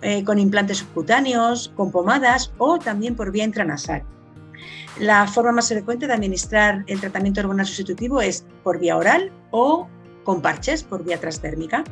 eh, 0.00 0.22
con 0.22 0.38
implantes 0.38 0.78
subcutáneos, 0.78 1.72
con 1.74 1.90
pomadas 1.90 2.52
o 2.58 2.78
también 2.78 3.16
por 3.16 3.32
vía 3.32 3.42
intranasal. 3.42 4.04
La 5.00 5.26
forma 5.26 5.50
más 5.50 5.68
frecuente 5.70 6.06
de 6.06 6.12
administrar 6.12 6.84
el 6.86 7.00
tratamiento 7.00 7.40
hormonal 7.40 7.66
sustitutivo 7.66 8.20
es 8.20 8.44
por 8.62 8.78
vía 8.78 8.96
oral 8.96 9.32
o 9.50 9.88
con 10.22 10.40
parches 10.40 10.84
por 10.84 11.02
vía 11.02 11.18
transdérmica. 11.18 11.82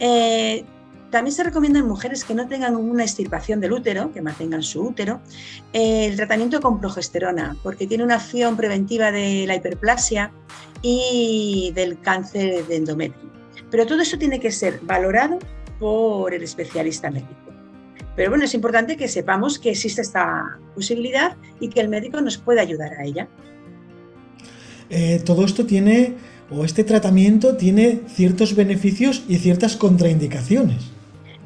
Eh, 0.00 0.64
también 1.10 1.34
se 1.34 1.42
recomienda 1.42 1.80
en 1.80 1.86
mujeres 1.86 2.24
que 2.24 2.34
no 2.34 2.46
tengan 2.46 2.76
una 2.76 3.02
extirpación 3.02 3.60
del 3.60 3.72
útero, 3.72 4.12
que 4.12 4.22
mantengan 4.22 4.62
su 4.62 4.82
útero, 4.82 5.20
el 5.72 6.16
tratamiento 6.16 6.60
con 6.60 6.80
progesterona, 6.80 7.56
porque 7.62 7.86
tiene 7.86 8.04
una 8.04 8.16
acción 8.16 8.56
preventiva 8.56 9.10
de 9.10 9.44
la 9.46 9.56
hiperplasia 9.56 10.32
y 10.82 11.72
del 11.74 12.00
cáncer 12.00 12.66
de 12.66 12.76
endometrio. 12.76 13.30
Pero 13.70 13.86
todo 13.86 14.00
eso 14.00 14.18
tiene 14.18 14.40
que 14.40 14.50
ser 14.50 14.80
valorado 14.82 15.38
por 15.78 16.32
el 16.32 16.42
especialista 16.42 17.10
médico. 17.10 17.34
Pero 18.16 18.30
bueno, 18.30 18.44
es 18.44 18.54
importante 18.54 18.96
que 18.96 19.08
sepamos 19.08 19.58
que 19.58 19.70
existe 19.70 20.02
esta 20.02 20.58
posibilidad 20.74 21.36
y 21.60 21.68
que 21.68 21.80
el 21.80 21.88
médico 21.88 22.20
nos 22.20 22.38
puede 22.38 22.60
ayudar 22.60 22.92
a 22.94 23.04
ella. 23.04 23.28
Eh, 24.90 25.22
todo 25.24 25.44
esto 25.44 25.66
tiene, 25.66 26.14
o 26.50 26.64
este 26.64 26.84
tratamiento 26.84 27.56
tiene 27.56 28.02
ciertos 28.08 28.54
beneficios 28.56 29.24
y 29.28 29.38
ciertas 29.38 29.76
contraindicaciones. 29.76 30.99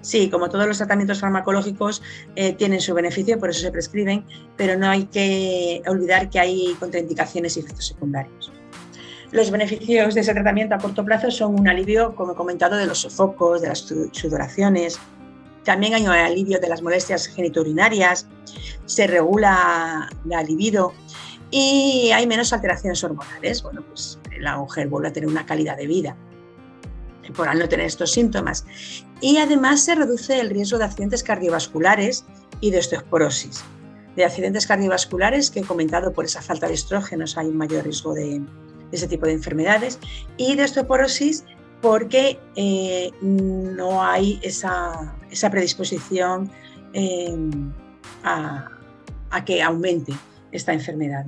Sí, 0.04 0.28
como 0.28 0.50
todos 0.50 0.66
los 0.66 0.76
tratamientos 0.76 1.18
farmacológicos 1.18 2.02
eh, 2.37 2.52
tienen 2.52 2.82
su 2.82 2.92
beneficio, 2.92 3.38
por 3.38 3.49
eso 3.49 3.61
se 3.61 3.73
prescriben, 3.73 4.23
pero 4.54 4.78
no 4.78 4.90
hay 4.90 5.04
que 5.06 5.82
olvidar 5.87 6.28
que 6.28 6.38
hay 6.38 6.76
contraindicaciones 6.78 7.56
y 7.56 7.61
efectos 7.61 7.87
secundarios. 7.87 8.52
Los 9.30 9.50
beneficios 9.50 10.14
de 10.14 10.20
ese 10.20 10.34
tratamiento 10.34 10.75
a 10.75 10.78
corto 10.78 11.06
plazo 11.06 11.30
son 11.30 11.58
un 11.58 11.68
alivio, 11.68 12.14
como 12.16 12.32
he 12.32 12.34
comentado, 12.34 12.76
de 12.76 12.84
los 12.84 12.99
sofocos, 12.99 13.62
de 13.62 13.68
las 13.68 13.78
sudoraciones. 14.12 15.00
También 15.64 15.94
hay 15.94 16.02
un 16.02 16.11
alivio 16.11 16.61
de 16.61 16.68
las 16.68 16.82
molestias 16.82 17.26
genitourinarias, 17.26 18.28
se 18.84 19.06
regula 19.06 20.11
la 20.26 20.42
libido 20.42 20.92
y 21.50 22.11
hay 22.12 22.26
menos 22.26 22.52
alteraciones 22.52 23.02
hormonales. 23.02 23.62
Bueno, 23.62 23.82
pues 23.88 24.18
la 24.38 24.58
mujer 24.58 24.87
vuelve 24.88 25.08
a 25.08 25.12
tener 25.14 25.30
una 25.30 25.46
calidad 25.46 25.78
de 25.78 25.87
vida 25.87 26.14
por 27.33 27.49
al 27.49 27.59
no 27.59 27.69
tener 27.69 27.87
estos 27.87 28.12
síntomas. 28.12 28.64
Y 29.21 29.38
además 29.38 29.85
se 29.85 29.95
reduce 29.95 30.40
el 30.40 30.50
riesgo 30.50 30.78
de 30.78 30.85
accidentes 30.85 31.23
cardiovasculares 31.23 32.25
y 32.61 32.71
de 32.71 32.78
osteoporosis. 32.78 33.64
De 34.16 34.25
accidentes 34.25 34.66
cardiovasculares 34.66 35.50
que 35.50 35.61
he 35.61 35.64
comentado 35.64 36.12
por 36.12 36.25
esa 36.25 36.43
falta 36.43 36.69
de 36.69 36.75
estrógenos 36.75 37.37
hay 37.37 37.47
un 37.47 37.57
mayor 37.57 37.85
riesgo 37.85 38.14
de, 38.14 38.43
ese 38.93 39.09
tipo 39.09 39.26
de 39.26 39.33
enfermedades 39.33 39.99
y 40.37 40.54
de 40.54 40.64
osteoporosis 40.64 41.45
porque 41.81 42.38
eh, 42.57 43.11
no 43.21 44.02
hay 44.02 44.40
esa, 44.43 45.14
predisposición 45.50 46.50
eh, 46.93 47.37
a, 48.23 48.71
que 49.45 49.62
aumente 49.62 50.12
esta 50.52 50.73
enfermedad. 50.73 51.26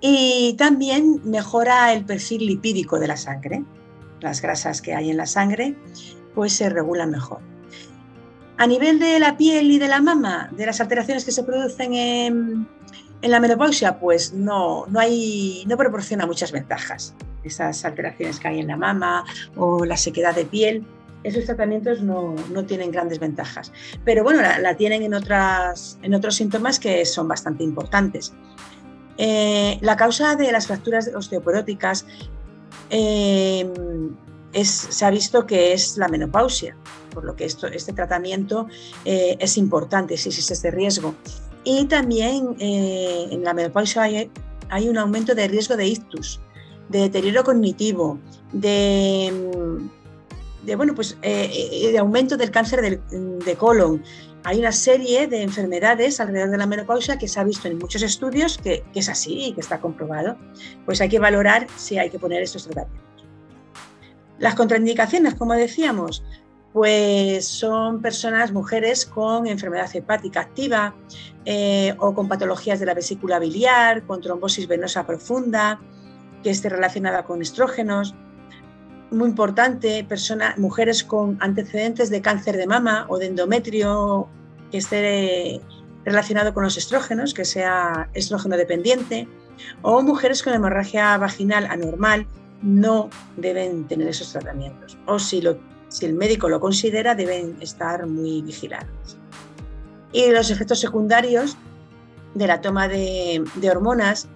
Y 0.00 0.54
también 0.56 1.20
mejora 1.24 1.92
el 1.92 2.04
perfil 2.04 2.46
lipídico 2.46 2.98
de 2.98 3.08
la 3.08 3.16
sangre 3.16 3.64
las 4.20 4.42
grasas 4.42 4.82
que 4.82 4.94
hay 4.94 5.10
en 5.10 5.16
la 5.16 5.26
sangre, 5.26 5.74
pues 6.34 6.52
se 6.52 6.68
regulan 6.68 7.10
mejor. 7.10 7.40
A 8.56 8.66
nivel 8.66 8.98
de 8.98 9.18
la 9.20 9.36
piel 9.36 9.70
y 9.70 9.78
de 9.78 9.88
la 9.88 10.00
mama, 10.00 10.50
de 10.56 10.66
las 10.66 10.80
alteraciones 10.80 11.24
que 11.24 11.30
se 11.30 11.44
producen 11.44 11.94
en, 11.94 12.68
la 13.22 13.40
menopausia, 13.40 13.98
pues 14.00 14.32
no, 14.32 14.86
no, 14.86 15.00
hay, 15.00 15.64
no 15.66 15.76
proporciona 15.76 16.26
muchas 16.26 16.52
ventajas. 16.52 17.14
Esas 17.44 17.84
alteraciones 17.84 18.40
que 18.40 18.48
hay 18.48 18.60
en 18.60 18.66
la 18.66 18.76
mama 18.76 19.24
o 19.56 19.84
la 19.84 19.96
sequedad 19.96 20.34
de 20.34 20.44
piel, 20.44 20.84
esos 21.24 21.44
tratamientos 21.44 22.02
no, 22.02 22.34
tienen 22.66 22.90
grandes 22.90 23.18
ventajas. 23.18 23.72
Pero 24.04 24.24
bueno, 24.24 24.40
la, 24.40 24.76
tienen 24.76 25.02
en, 25.02 25.14
otras, 25.14 25.98
en 26.02 26.14
otros 26.14 26.36
síntomas 26.36 26.78
que 26.78 27.04
son 27.04 27.28
bastante 27.28 27.64
importantes. 27.64 28.32
Eh, 29.18 29.78
la 29.80 29.96
causa 29.96 30.36
de 30.36 30.52
las 30.52 30.68
fracturas 30.68 31.10
osteoporóticas 31.14 32.06
Em, 32.90 34.14
se 34.64 35.04
ha 35.04 35.10
visto 35.10 35.46
que 35.46 35.72
es 35.72 35.98
la 35.98 36.08
menopausia, 36.08 36.76
por 37.12 37.24
lo 37.24 37.36
que 37.36 37.44
esto, 37.44 37.66
este 37.66 37.92
tratamiento 37.92 38.66
eh, 39.04 39.36
es 39.38 39.56
importante 39.56 40.16
si 40.16 40.28
existe 40.30 40.54
este 40.54 40.70
riesgo. 40.70 41.14
Y 41.64 41.84
también 41.84 42.56
eh, 42.58 43.28
en 43.30 43.44
la 43.44 43.52
menopausia 43.52 44.02
hay, 44.02 44.88
un 44.88 44.98
aumento 44.98 45.34
de 45.34 45.48
riesgo 45.48 45.76
de 45.76 45.86
ictus, 45.86 46.40
de 46.88 47.00
deterioro 47.00 47.44
cognitivo, 47.44 48.18
de, 48.52 49.32
de 50.64 50.76
bueno, 50.76 50.94
pues, 50.94 51.18
eh, 51.22 51.90
de 51.92 51.98
aumento 51.98 52.36
del 52.36 52.50
cáncer 52.50 53.00
de 53.10 53.56
colon, 53.56 54.02
hay 54.48 54.60
una 54.60 54.72
serie 54.72 55.26
de 55.26 55.42
enfermedades 55.42 56.20
alrededor 56.20 56.48
de 56.48 56.56
la 56.56 56.66
menopausia 56.66 57.18
que 57.18 57.28
se 57.28 57.38
ha 57.38 57.44
visto 57.44 57.68
en 57.68 57.76
muchos 57.76 58.00
estudios 58.00 58.56
que, 58.56 58.82
es 58.94 59.10
así 59.10 59.48
y 59.48 59.52
que 59.52 59.60
está 59.60 59.78
comprobado. 59.78 60.38
Pues 60.86 61.02
hay 61.02 61.10
que 61.10 61.18
valorar 61.18 61.66
si 61.76 61.98
hay 61.98 62.08
que 62.08 62.18
poner 62.18 62.40
estos 62.40 62.64
tratamientos. 62.64 63.26
Las 64.38 64.54
contraindicaciones, 64.54 65.34
como 65.34 65.52
decíamos, 65.52 66.24
pues 66.72 67.46
son 67.46 68.00
personas, 68.00 68.50
mujeres 68.50 69.04
con 69.04 69.46
enfermedad 69.46 69.94
hepática 69.94 70.40
activa 70.40 70.94
eh, 71.44 71.94
o 71.98 72.14
con 72.14 72.26
patologías 72.26 72.80
de 72.80 72.86
la 72.86 72.94
vesícula 72.94 73.38
biliar, 73.38 74.04
con 74.04 74.22
trombosis 74.22 74.66
venosa 74.66 75.06
profunda, 75.06 75.78
que 76.42 76.48
esté 76.48 76.70
relacionada 76.70 77.24
con 77.24 77.42
estrógenos, 77.42 78.14
muy 79.10 79.28
importante, 79.28 80.04
personas, 80.04 80.56
mujeres 80.56 81.04
con 81.04 81.36
antecedentes 81.40 82.08
de 82.08 82.22
cáncer 82.22 82.56
de 82.56 82.66
mama 82.66 83.04
o 83.08 83.18
de 83.18 83.26
endometrio 83.26 84.28
que 84.70 84.78
esté 84.78 85.60
relacionado 86.04 86.54
con 86.54 86.64
los 86.64 86.76
estrógenos, 86.76 87.34
que 87.34 87.44
sea 87.44 88.08
estrógeno 88.14 88.56
dependiente, 88.56 89.28
o 89.82 90.02
mujeres 90.02 90.42
con 90.42 90.54
hemorragia 90.54 91.16
vaginal 91.18 91.66
anormal 91.66 92.26
no 92.62 93.10
deben 93.36 93.86
tener 93.86 94.08
esos 94.08 94.32
tratamientos. 94.32 94.96
O 95.06 95.18
si, 95.18 95.40
lo, 95.40 95.58
si 95.88 96.06
el 96.06 96.14
médico 96.14 96.48
lo 96.48 96.60
considera, 96.60 97.14
deben 97.14 97.56
estar 97.60 98.06
muy 98.06 98.42
vigilantes. 98.42 99.16
Y 100.12 100.30
los 100.30 100.50
efectos 100.50 100.80
secundarios 100.80 101.56
de 102.34 102.46
la 102.46 102.60
toma 102.60 102.88
de, 102.88 103.44
hormonas, 103.70 104.28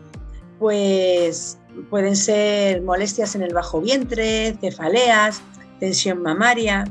pues 0.59 1.59
pueden 1.89 2.17
ser 2.17 2.83
molestias 2.83 3.35
en 3.35 3.43
el 3.43 3.55
bajo 3.55 3.81
vientre, 3.81 4.57
cefaleas, 4.61 5.41
tensión 5.81 6.23
mamaria. 6.23 6.85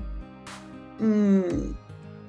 Mm, 1.00 1.74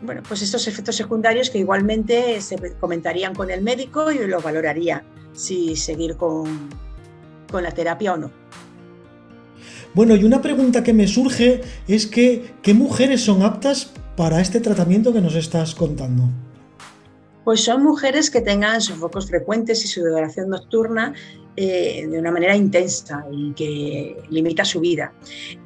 bueno, 0.02 0.22
pues 0.26 0.42
estos 0.42 0.66
efectos 0.68 0.96
secundarios 0.96 1.50
que 1.50 1.58
igualmente 1.58 2.40
se 2.40 2.56
comentarían 2.80 3.34
con 3.34 3.50
el 3.50 3.62
médico 3.62 4.10
y 4.10 4.18
lo 4.26 4.40
valoraría 4.40 5.04
si 5.32 5.76
seguir 5.76 6.16
con, 6.16 6.68
con 7.50 7.62
la 7.62 7.70
terapia 7.70 8.14
o 8.14 8.16
no. 8.16 8.30
Bueno, 9.94 10.16
y 10.16 10.24
una 10.24 10.40
pregunta 10.40 10.82
que 10.82 10.92
me 10.92 11.06
surge 11.06 11.60
es 11.86 12.06
que, 12.06 12.54
¿qué 12.62 12.74
mujeres 12.74 13.22
son 13.24 13.42
aptas 13.42 13.92
para 14.16 14.40
este 14.40 14.60
tratamiento 14.60 15.12
que 15.12 15.20
nos 15.20 15.34
estás 15.34 15.74
contando? 15.74 16.24
Pues 17.44 17.62
son 17.62 17.82
mujeres 17.82 18.30
que 18.30 18.40
tengan 18.40 18.80
sofocos 18.80 19.26
frecuentes 19.26 19.84
y 19.84 19.88
sudoración 19.88 20.48
nocturna 20.48 21.14
eh, 21.54 22.06
de 22.08 22.18
una 22.18 22.30
manera 22.30 22.56
intensa 22.56 23.26
y 23.30 23.52
que 23.52 24.16
limita 24.30 24.64
su 24.64 24.80
vida. 24.80 25.12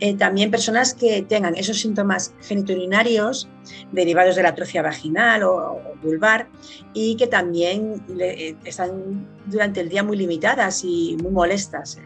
Eh, 0.01 0.17
también 0.17 0.51
personas 0.51 0.93
que 0.93 1.23
tengan 1.23 1.55
esos 1.55 1.79
síntomas 1.79 2.35
genitourinarios 2.43 3.49
derivados 3.93 4.35
de 4.35 4.43
la 4.43 4.49
atrofia 4.49 4.83
vaginal 4.83 5.45
o, 5.45 5.81
vulvar 6.03 6.49
y 6.93 7.15
que 7.15 7.29
también 7.29 8.05
eh, 8.19 8.57
están 8.65 9.29
durante 9.47 9.81
el 9.81 9.89
día 9.89 10.03
muy 10.03 10.17
limitadas 10.17 10.83
y 10.83 11.17
muy 11.23 11.31
molestas. 11.31 12.01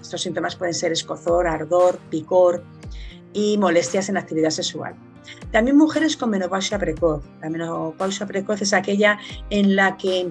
Estos 0.00 0.22
síntomas 0.22 0.56
pueden 0.56 0.72
ser 0.72 0.92
escozor, 0.92 1.46
ardor, 1.46 1.98
picor 2.08 2.64
y 3.34 3.58
molestias 3.58 4.08
en 4.08 4.14
la 4.14 4.20
actividad 4.20 4.48
sexual. 4.48 4.94
También 5.52 5.76
mujeres 5.76 6.16
con 6.16 6.30
menopausia 6.30 6.78
precoz. 6.78 7.22
La 7.42 7.50
menopausia 7.50 8.24
precoz 8.24 8.62
es 8.62 8.72
aquella 8.72 9.18
en 9.50 9.76
la 9.76 9.98
que 9.98 10.30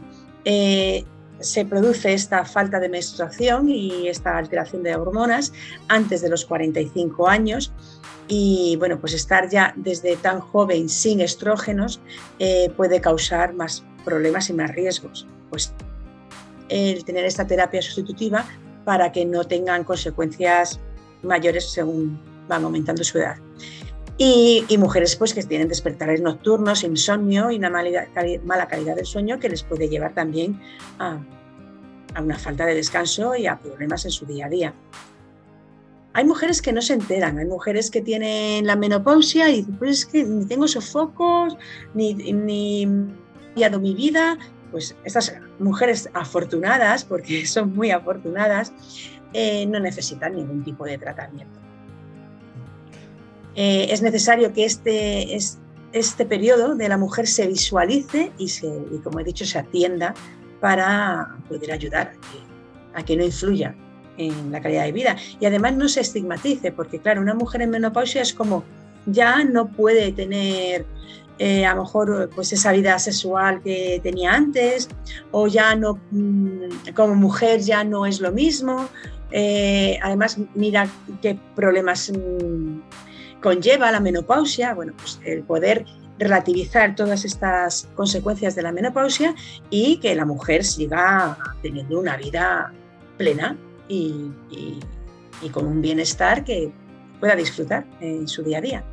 se 1.46 1.66
produce 1.66 2.14
esta 2.14 2.44
falta 2.44 2.80
de 2.80 2.90
menstruación 2.90 3.70
y 3.70 4.08
esta 4.08 4.38
alteración 4.38 4.84
de 4.84 4.96
hormonas 4.96 5.54
antes 5.88 6.22
de 6.22 6.30
los 6.30 6.46
45 6.46 7.28
años 7.28 7.72
y 8.28 8.76
bueno, 8.80 9.00
pues 9.00 9.14
estar 9.14 9.50
ya 9.50 9.74
desde 9.76 10.16
tan 10.18 10.40
joven 10.40 10.90
sin 10.90 11.22
estrógenos 11.22 12.02
eh, 12.40 12.72
puede 12.76 13.00
causar 13.00 13.54
más 13.54 13.84
problemas 14.04 14.50
y 14.50 14.54
más 14.54 14.74
riesgos. 14.74 15.28
Pues 15.50 15.74
el 16.70 17.06
tener 17.06 17.26
esta 17.26 17.46
terapia 17.46 17.82
sustitutiva 17.82 18.46
para 18.84 19.12
que 19.12 19.26
no 19.26 19.44
tengan 19.44 19.84
consecuencias 19.84 20.80
mayores 21.22 21.72
según 21.72 22.20
van 22.48 22.64
aumentando 22.64 23.04
su 23.04 23.20
edad. 23.20 23.38
Y, 24.18 24.66
mujeres 24.78 25.16
pues 25.18 25.34
que 25.34 25.44
tienen 25.44 25.68
despertares 25.68 26.22
nocturnos, 26.22 26.84
insomnio 26.84 27.52
y 27.52 27.58
una 27.58 27.70
mala, 27.70 28.68
calidad 28.68 28.96
del 28.96 29.06
sueño 29.06 29.40
que 29.40 29.50
les 29.50 29.64
puede 29.64 29.90
llevar 29.90 30.14
también 30.14 30.62
a, 31.00 31.20
a 32.14 32.22
una 32.22 32.40
falta 32.40 32.66
de 32.66 32.76
descanso 32.76 33.36
y 33.36 33.46
a 33.46 33.60
problemas 33.60 34.06
en 34.06 34.12
su 34.12 34.26
día 34.26 34.46
a 34.46 34.50
día. 34.50 34.74
Hay 36.14 36.24
mujeres 36.24 36.62
que 36.62 36.72
no 36.72 36.82
se 36.82 36.94
enteran, 36.94 37.40
hay 37.40 37.46
mujeres 37.46 37.92
que 37.92 38.02
tienen 38.02 38.66
la 38.66 38.78
menopausia 38.78 39.50
y 39.50 39.58
dicen, 39.58 39.76
pues 39.76 39.92
es 39.92 40.06
que 40.06 40.24
ni 40.24 40.46
tengo 40.46 40.66
sofocos, 40.66 41.58
ni, 41.94 42.14
ni 42.14 42.84
he 43.58 43.78
mi 43.78 43.94
vida. 43.94 44.38
Pues 44.72 44.96
estas 45.04 45.36
mujeres 45.60 46.10
afortunadas, 46.14 47.04
porque 47.04 47.46
son 47.46 47.76
muy 47.76 47.92
afortunadas, 47.92 48.72
eh, 49.34 49.66
no 49.66 49.82
necesitan 49.82 50.36
ningún 50.36 50.64
tipo 50.64 50.86
de 50.86 50.98
tratamiento. 50.98 51.65
Eh, 53.56 53.88
es 53.90 54.02
necesario 54.02 54.54
que 54.54 54.66
este, 54.66 55.38
este 55.94 56.26
periodo 56.26 56.76
de 56.76 56.90
la 56.90 56.98
mujer 56.98 57.28
se 57.28 57.48
visualice 57.48 58.32
y, 58.38 58.50
se, 58.50 58.68
como 59.04 59.20
he 59.20 59.24
dicho, 59.24 59.46
se 59.46 59.60
atienda 59.60 60.14
para 60.60 61.38
poder 61.48 61.72
ayudar 61.72 62.14
a 62.94 63.04
que, 63.04 63.16
no 63.16 63.24
influya 63.24 63.76
en 64.18 64.52
la 64.52 64.62
calidad 64.62 64.84
de 64.84 64.92
vida. 64.92 65.16
Y 65.40 65.46
además 65.46 65.76
no 65.76 65.88
se 65.88 66.02
estigmatice, 66.02 66.72
porque 66.72 67.00
claro, 67.00 67.22
una 67.22 67.34
mujer 67.34 67.62
en 67.62 67.70
menopausia 67.70 68.22
es 68.22 68.34
como 68.34 68.64
ya 69.06 69.44
no 69.44 69.68
puede 69.68 70.12
tener 70.12 70.86
eh, 71.38 71.66
a 71.66 71.76
lo 71.76 71.84
mejor 71.84 72.30
pues 72.34 72.54
esa 72.54 72.72
vida 72.72 72.98
sexual 72.98 73.62
que 73.62 74.00
tenía 74.02 74.34
antes, 74.34 74.90
o 75.32 75.48
ya 75.48 75.76
no, 75.76 76.00
mm, 76.12 76.94
como 76.96 77.16
mujer 77.16 77.60
ya 77.60 77.84
no 77.84 78.06
es 78.06 78.22
lo 78.22 78.32
mismo. 78.32 78.88
Eh, 79.32 80.00
además, 80.02 80.38
mira 80.56 80.88
qué 81.22 81.38
problemas 81.56 82.12
mm, 82.12 82.80
conlleva 83.46 83.92
la 83.92 84.00
menopausia, 84.00 84.74
bueno, 84.74 84.94
pues 84.98 85.20
el 85.24 85.44
poder 85.44 85.86
relativizar 86.18 86.96
todas 86.96 87.26
estas 87.26 87.88
consecuencias 87.94 88.56
de 88.56 88.64
la 88.64 88.72
menopausia 88.72 89.36
y 89.70 89.98
que 89.98 90.16
la 90.16 90.26
mujer 90.26 90.64
siga 90.64 91.38
teniendo 91.62 92.00
una 92.00 92.18
vida 92.18 92.74
plena 93.18 93.56
y, 93.88 94.32
con 95.52 95.68
un 95.68 95.80
bienestar 95.80 96.44
que 96.44 96.72
pueda 97.20 97.36
disfrutar 97.36 97.86
en 98.02 98.28
su 98.28 98.42
día 98.42 98.58
a 98.58 98.62
día. 98.62 98.84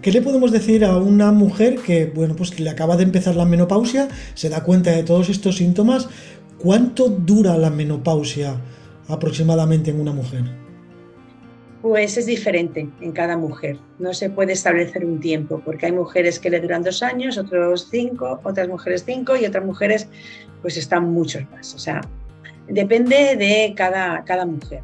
¿Qué 0.00 0.12
le 0.12 0.22
podemos 0.22 0.50
decir 0.50 0.82
a 0.86 0.96
una 0.96 1.30
mujer 1.30 1.76
que, 1.80 2.06
bueno, 2.06 2.34
pues 2.36 2.50
que 2.50 2.62
le 2.62 2.70
acaba 2.70 2.96
de 2.96 3.02
empezar 3.02 3.36
la 3.36 3.44
menopausia, 3.44 4.08
se 4.32 4.48
da 4.48 4.64
cuenta 4.64 4.92
de 4.92 5.02
todos 5.02 5.28
estos 5.28 5.58
síntomas? 5.58 6.08
¿Cuánto 6.56 7.10
dura 7.10 7.58
la 7.58 7.68
menopausia 7.68 8.56
aproximadamente 9.08 9.90
en 9.90 10.00
una 10.00 10.12
mujer? 10.12 10.67
Pues 11.88 12.18
es 12.18 12.26
diferente 12.26 12.86
en 13.00 13.12
cada 13.12 13.38
mujer. 13.38 13.78
No 13.98 14.12
se 14.12 14.28
puede 14.28 14.52
establecer 14.52 15.06
un 15.06 15.20
tiempo, 15.20 15.62
porque 15.64 15.86
hay 15.86 15.92
mujeres 15.92 16.38
que 16.38 16.50
le 16.50 16.60
duran 16.60 16.82
dos 16.82 17.02
años, 17.02 17.38
otros 17.38 17.88
cinco, 17.90 18.38
otras 18.44 18.68
mujeres 18.68 19.04
cinco 19.06 19.36
y 19.36 19.46
otras 19.46 19.64
mujeres 19.64 20.06
pues 20.60 20.76
están 20.76 21.10
muchos 21.10 21.50
más. 21.50 21.74
O 21.74 21.78
sea, 21.78 22.02
depende 22.68 23.36
de 23.36 23.72
cada, 23.74 24.22
cada 24.26 24.44
mujer. 24.44 24.82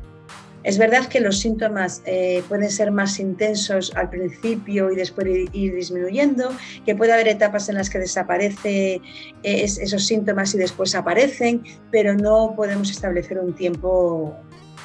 Es 0.63 0.79
verdad 0.79 1.07
que 1.07 1.21
los 1.21 1.41
síntomas 1.41 2.01
eh, 2.07 2.43
pueden 2.49 2.71
ser 2.71 2.91
más 2.91 3.21
intensos 3.21 3.93
al 3.97 4.09
principio 4.09 4.91
y 4.91 4.97
después 4.97 5.27
ir 5.53 5.75
disminuyendo, 5.75 6.53
que 6.87 6.95
puede 6.95 7.13
haber 7.13 7.29
etapas 7.29 7.69
en 7.69 7.75
las 7.75 7.91
que 7.91 7.99
desaparecen 7.99 9.03
esos 9.43 10.07
síntomas 10.07 10.55
y 10.55 10.59
después 10.59 10.95
aparecen, 10.95 11.63
pero 11.91 12.15
no 12.15 12.55
podemos 12.57 12.91
establecer 12.91 13.39
un 13.39 13.53
tiempo 13.53 14.35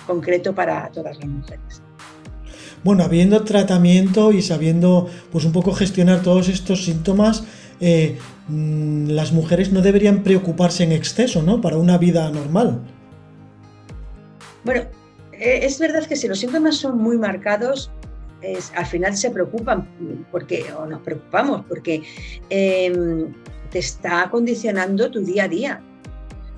concreto 0.05 0.53
para 0.53 0.89
todas 0.89 1.17
las 1.17 1.25
mujeres 1.25 1.81
bueno, 2.83 3.03
habiendo 3.03 3.43
tratamiento 3.43 4.31
y 4.31 4.41
sabiendo 4.41 5.09
pues 5.31 5.45
un 5.45 5.51
poco 5.51 5.73
gestionar 5.73 6.21
todos 6.21 6.49
estos 6.49 6.85
síntomas, 6.85 7.43
eh, 7.79 8.17
mm, 8.47 9.09
las 9.09 9.31
mujeres 9.31 9.71
no 9.71 9.81
deberían 9.81 10.23
preocuparse 10.23 10.83
en 10.83 10.91
exceso, 10.91 11.41
¿no? 11.43 11.61
Para 11.61 11.77
una 11.77 11.97
vida 11.97 12.29
normal. 12.29 12.81
Bueno, 14.63 14.81
eh, 15.33 15.59
es 15.63 15.79
verdad 15.79 16.05
que 16.05 16.15
si 16.15 16.27
los 16.27 16.39
síntomas 16.39 16.75
son 16.75 16.97
muy 16.97 17.17
marcados, 17.17 17.91
al 18.75 18.85
final 18.85 19.17
se 19.17 19.31
preocupan 19.31 19.87
porque, 20.31 20.65
o 20.73 20.85
nos 20.85 21.01
preocupamos 21.01 21.65
porque 21.67 22.03
em, 22.49 23.33
te 23.69 23.79
está 23.79 24.29
condicionando 24.29 25.11
tu 25.11 25.19
día 25.19 25.43
a 25.43 25.47
día 25.47 25.81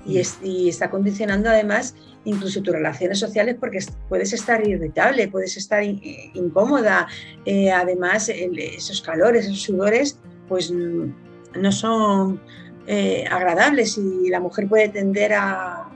y, 0.06 0.20
y 0.42 0.68
está 0.68 0.90
condicionando 0.90 1.48
además 1.48 1.94
incluso 2.24 2.62
tus 2.62 2.74
relaciones 2.74 3.18
sociales 3.18 3.56
porque 3.58 3.80
puedes 4.08 4.32
estar 4.32 4.66
irritable, 4.66 5.28
puedes 5.28 5.56
estar 5.56 5.82
incómoda. 5.82 7.08
Eh, 7.44 7.70
además, 7.70 8.28
esos 8.28 9.02
calores, 9.02 9.46
esos 9.46 9.62
sudores, 9.62 10.18
pues 10.48 10.72
no 10.72 11.72
son 11.72 12.40
eh, 12.86 13.24
agradables 13.30 13.98
y 13.98 14.28
la 14.28 14.40
mujer 14.40 14.68
puede 14.68 14.88
tender 14.88 15.32
a, 15.34 15.88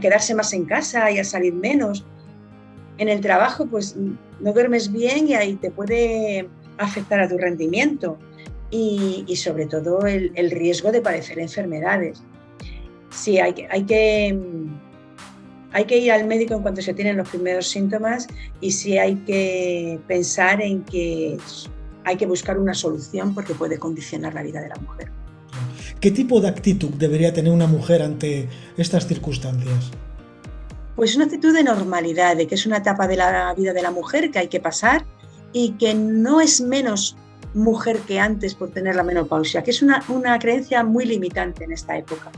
quedarse 0.00 0.34
más 0.34 0.54
en 0.54 0.64
casa 0.64 1.10
y 1.10 1.18
a 1.18 1.24
salir 1.24 1.52
menos. 1.52 2.06
En 2.96 3.08
el 3.08 3.20
trabajo, 3.20 3.66
pues 3.66 3.94
no 3.96 4.52
duermes 4.52 4.90
bien 4.90 5.28
y 5.28 5.34
ahí 5.34 5.54
te 5.56 5.70
puede 5.70 6.48
afectar 6.78 7.20
a 7.20 7.28
tu 7.28 7.36
rendimiento 7.36 8.18
y, 8.70 9.36
sobre 9.36 9.66
todo 9.66 10.06
el, 10.06 10.50
riesgo 10.50 10.92
de 10.92 11.02
padecer 11.02 11.38
enfermedades. 11.38 12.22
Sí, 13.10 13.38
hay 13.38 13.66
hay 13.68 13.84
que 13.84 14.34
hay 15.72 15.84
que 15.84 15.98
ir 15.98 16.12
al 16.12 16.26
médico 16.26 16.54
en 16.54 16.62
cuanto 16.62 16.82
se 16.82 16.94
tienen 16.94 17.16
los 17.16 17.28
primeros 17.28 17.68
síntomas 17.68 18.28
y 18.60 18.72
sí 18.72 18.98
hay 18.98 19.16
que 19.16 19.98
pensar 20.06 20.60
en 20.60 20.82
que 20.84 21.38
hay 22.04 22.16
que 22.16 22.26
buscar 22.26 22.58
una 22.58 22.74
solución 22.74 23.34
porque 23.34 23.54
puede 23.54 23.78
condicionar 23.78 24.34
la 24.34 24.42
vida 24.42 24.60
de 24.60 24.68
la 24.68 24.76
mujer. 24.76 25.10
¿Qué 26.00 26.10
tipo 26.10 26.40
de 26.40 26.48
actitud 26.48 26.90
debería 26.90 27.32
tener 27.32 27.52
una 27.52 27.66
mujer 27.66 28.02
ante 28.02 28.48
estas 28.76 29.06
circunstancias? 29.06 29.90
Pues 30.96 31.16
una 31.16 31.24
actitud 31.24 31.54
de 31.54 31.62
normalidad, 31.62 32.36
de 32.36 32.46
que 32.46 32.56
es 32.56 32.66
una 32.66 32.78
etapa 32.78 33.06
de 33.06 33.16
la 33.16 33.54
vida 33.54 33.72
de 33.72 33.82
la 33.82 33.90
mujer 33.90 34.30
que 34.30 34.40
hay 34.40 34.48
que 34.48 34.60
pasar 34.60 35.04
y 35.52 35.72
que 35.72 35.94
no 35.94 36.40
es 36.40 36.60
menos 36.60 37.16
mujer 37.54 37.98
que 38.00 38.18
antes 38.18 38.54
por 38.54 38.70
tener 38.70 38.96
la 38.96 39.02
menopausia, 39.02 39.62
que 39.62 39.70
es 39.70 39.82
una, 39.82 40.02
una 40.08 40.38
creencia 40.38 40.82
muy 40.82 41.04
limitante 41.04 41.64
en 41.64 41.72
esta 41.72 41.96
época 41.96 42.30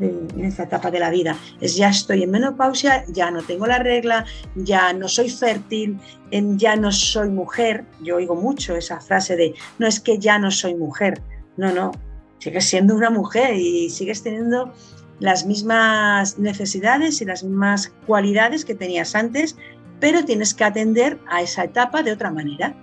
en 0.00 0.44
esta 0.44 0.64
etapa 0.64 0.90
de 0.90 0.98
la 0.98 1.10
vida. 1.10 1.36
Es 1.60 1.76
ya 1.76 1.88
estoy 1.88 2.22
en 2.22 2.30
menopausia, 2.30 3.04
ya 3.08 3.30
no 3.30 3.42
tengo 3.42 3.66
la 3.66 3.78
regla, 3.78 4.24
ya 4.54 4.92
no 4.92 5.08
soy 5.08 5.30
fértil, 5.30 5.98
ya 6.30 6.76
no 6.76 6.90
soy 6.92 7.28
mujer. 7.28 7.84
Yo 8.02 8.16
oigo 8.16 8.34
mucho 8.34 8.76
esa 8.76 9.00
frase 9.00 9.36
de 9.36 9.54
no 9.78 9.86
es 9.86 10.00
que 10.00 10.18
ya 10.18 10.38
no 10.38 10.50
soy 10.50 10.74
mujer. 10.74 11.20
No, 11.56 11.72
no, 11.72 11.92
sigues 12.38 12.64
siendo 12.66 12.94
una 12.94 13.10
mujer 13.10 13.54
y 13.54 13.90
sigues 13.90 14.22
teniendo 14.22 14.72
las 15.18 15.44
mismas 15.44 16.38
necesidades 16.38 17.20
y 17.20 17.26
las 17.26 17.44
mismas 17.44 17.92
cualidades 18.06 18.64
que 18.64 18.74
tenías 18.74 19.14
antes, 19.14 19.56
pero 20.00 20.24
tienes 20.24 20.54
que 20.54 20.64
atender 20.64 21.18
a 21.28 21.42
esa 21.42 21.64
etapa 21.64 22.02
de 22.02 22.12
otra 22.12 22.30
manera 22.30 22.74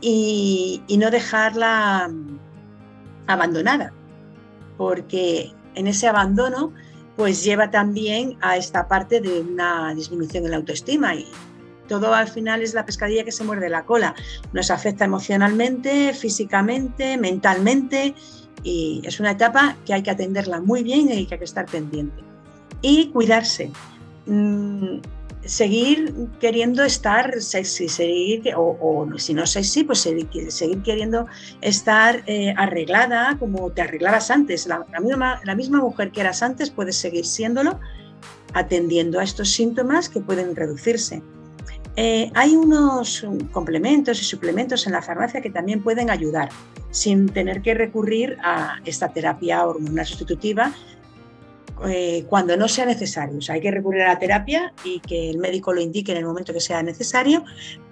y, 0.00 0.82
y 0.88 0.96
no 0.96 1.10
dejarla 1.12 2.10
abandonada, 3.28 3.92
porque 4.76 5.52
en 5.74 5.86
ese 5.86 6.08
abandono, 6.08 6.72
pues 7.16 7.44
lleva 7.44 7.70
también 7.70 8.36
a 8.40 8.56
esta 8.56 8.88
parte 8.88 9.20
de 9.20 9.40
una 9.40 9.94
disminución 9.94 10.44
en 10.44 10.52
la 10.52 10.56
autoestima 10.58 11.14
y 11.14 11.26
todo 11.88 12.14
al 12.14 12.28
final 12.28 12.62
es 12.62 12.72
la 12.72 12.86
pescadilla 12.86 13.24
que 13.24 13.32
se 13.32 13.42
muerde 13.42 13.68
la 13.68 13.84
cola. 13.84 14.14
Nos 14.52 14.70
afecta 14.70 15.04
emocionalmente, 15.04 16.14
físicamente, 16.14 17.18
mentalmente 17.18 18.14
y 18.62 19.02
es 19.04 19.18
una 19.20 19.32
etapa 19.32 19.76
que 19.84 19.94
hay 19.94 20.02
que 20.02 20.10
atenderla 20.10 20.60
muy 20.60 20.82
bien 20.82 21.10
y 21.10 21.26
que 21.26 21.34
hay 21.34 21.38
que 21.38 21.44
estar 21.44 21.66
pendiente. 21.66 22.22
Y 22.80 23.08
cuidarse. 23.08 23.72
Mm, 24.26 25.00
seguir 25.44 26.14
queriendo 26.40 26.84
estar 26.84 27.40
sexy, 27.40 27.88
seguir, 27.88 28.52
o, 28.56 29.08
si 29.16 29.34
no 29.34 29.46
sexy, 29.46 29.84
pues 29.84 30.00
seguir, 30.00 30.50
seguir 30.50 30.82
queriendo 30.82 31.26
estar 31.60 32.22
eh, 32.26 32.54
arreglada 32.56 33.36
como 33.38 33.70
te 33.70 33.82
arreglabas 33.82 34.30
antes. 34.30 34.66
La, 34.66 34.84
misma, 35.00 35.40
la 35.44 35.54
misma 35.54 35.80
mujer 35.80 36.10
que 36.12 36.20
eras 36.20 36.42
antes 36.42 36.70
puedes 36.70 36.96
seguir 36.96 37.24
siéndolo 37.24 37.78
atendiendo 38.52 39.20
a 39.20 39.24
estos 39.24 39.50
síntomas 39.50 40.08
que 40.08 40.20
pueden 40.20 40.56
reducirse. 40.56 41.22
Eh, 41.96 42.30
hay 42.34 42.54
unos 42.54 43.26
complementos 43.50 44.20
y 44.20 44.24
suplementos 44.24 44.86
en 44.86 44.92
la 44.92 45.02
farmacia 45.02 45.40
que 45.40 45.50
también 45.50 45.82
pueden 45.82 46.08
ayudar 46.10 46.48
sin 46.90 47.28
tener 47.28 47.62
que 47.62 47.74
recurrir 47.74 48.36
a 48.42 48.78
esta 48.84 49.12
terapia 49.12 49.66
hormonal 49.66 50.06
sustitutiva 50.06 50.72
eh, 51.88 52.26
cuando 52.28 52.56
no 52.56 52.68
sea 52.68 52.84
necesario. 52.84 53.38
Hay 53.48 53.60
que 53.60 53.70
recurrir 53.70 54.02
a 54.02 54.08
la 54.08 54.18
terapia 54.18 54.74
y 54.84 55.00
que 55.00 55.30
el 55.30 55.38
médico 55.38 55.72
lo 55.72 55.80
indique 55.80 56.12
en 56.12 56.18
el 56.18 56.26
momento 56.26 56.52
que 56.52 56.60
sea 56.60 56.82
necesario, 56.82 57.44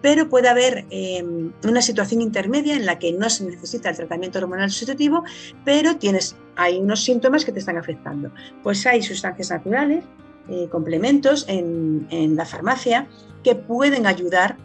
pero 0.03 0.29
puede 0.29 0.49
haber 0.49 0.85
eh, 0.91 1.25
una 1.65 1.81
situación 1.81 2.21
intermedia 2.21 2.77
en 2.77 2.85
la 2.85 2.99
que 2.99 3.13
no 3.13 3.31
se 3.31 3.45
necesita 3.45 3.89
el 3.91 3.97
tratamiento 3.97 4.39
hormonal 4.39 4.71
sustitutivo, 4.71 5.25
pero 5.65 5.97
tienes, 5.97 6.37
hay 6.57 6.79
unos 6.79 7.03
síntomas 7.03 7.45
que 7.45 7.53
te 7.53 7.61
están 7.61 7.79
afectando. 7.79 8.31
Pues 8.63 8.87
hay 8.87 9.03
sustancias 9.03 9.51
naturales, 9.51 10.05
eh, 10.51 10.69
complementos 10.71 11.45
en, 11.49 12.37
la 12.37 12.45
farmacia 12.45 13.07
que 13.43 13.55
pueden 13.55 14.07
ayudar 14.07 14.57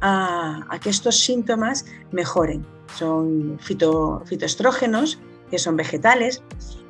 a, 0.00 0.78
que 0.82 0.90
estos 0.90 1.18
síntomas 1.20 1.84
mejoren. 2.10 2.66
Son 2.96 3.58
fitoestrógenos, 3.60 5.20
que 5.50 5.58
son 5.58 5.76
vegetales, 5.76 6.42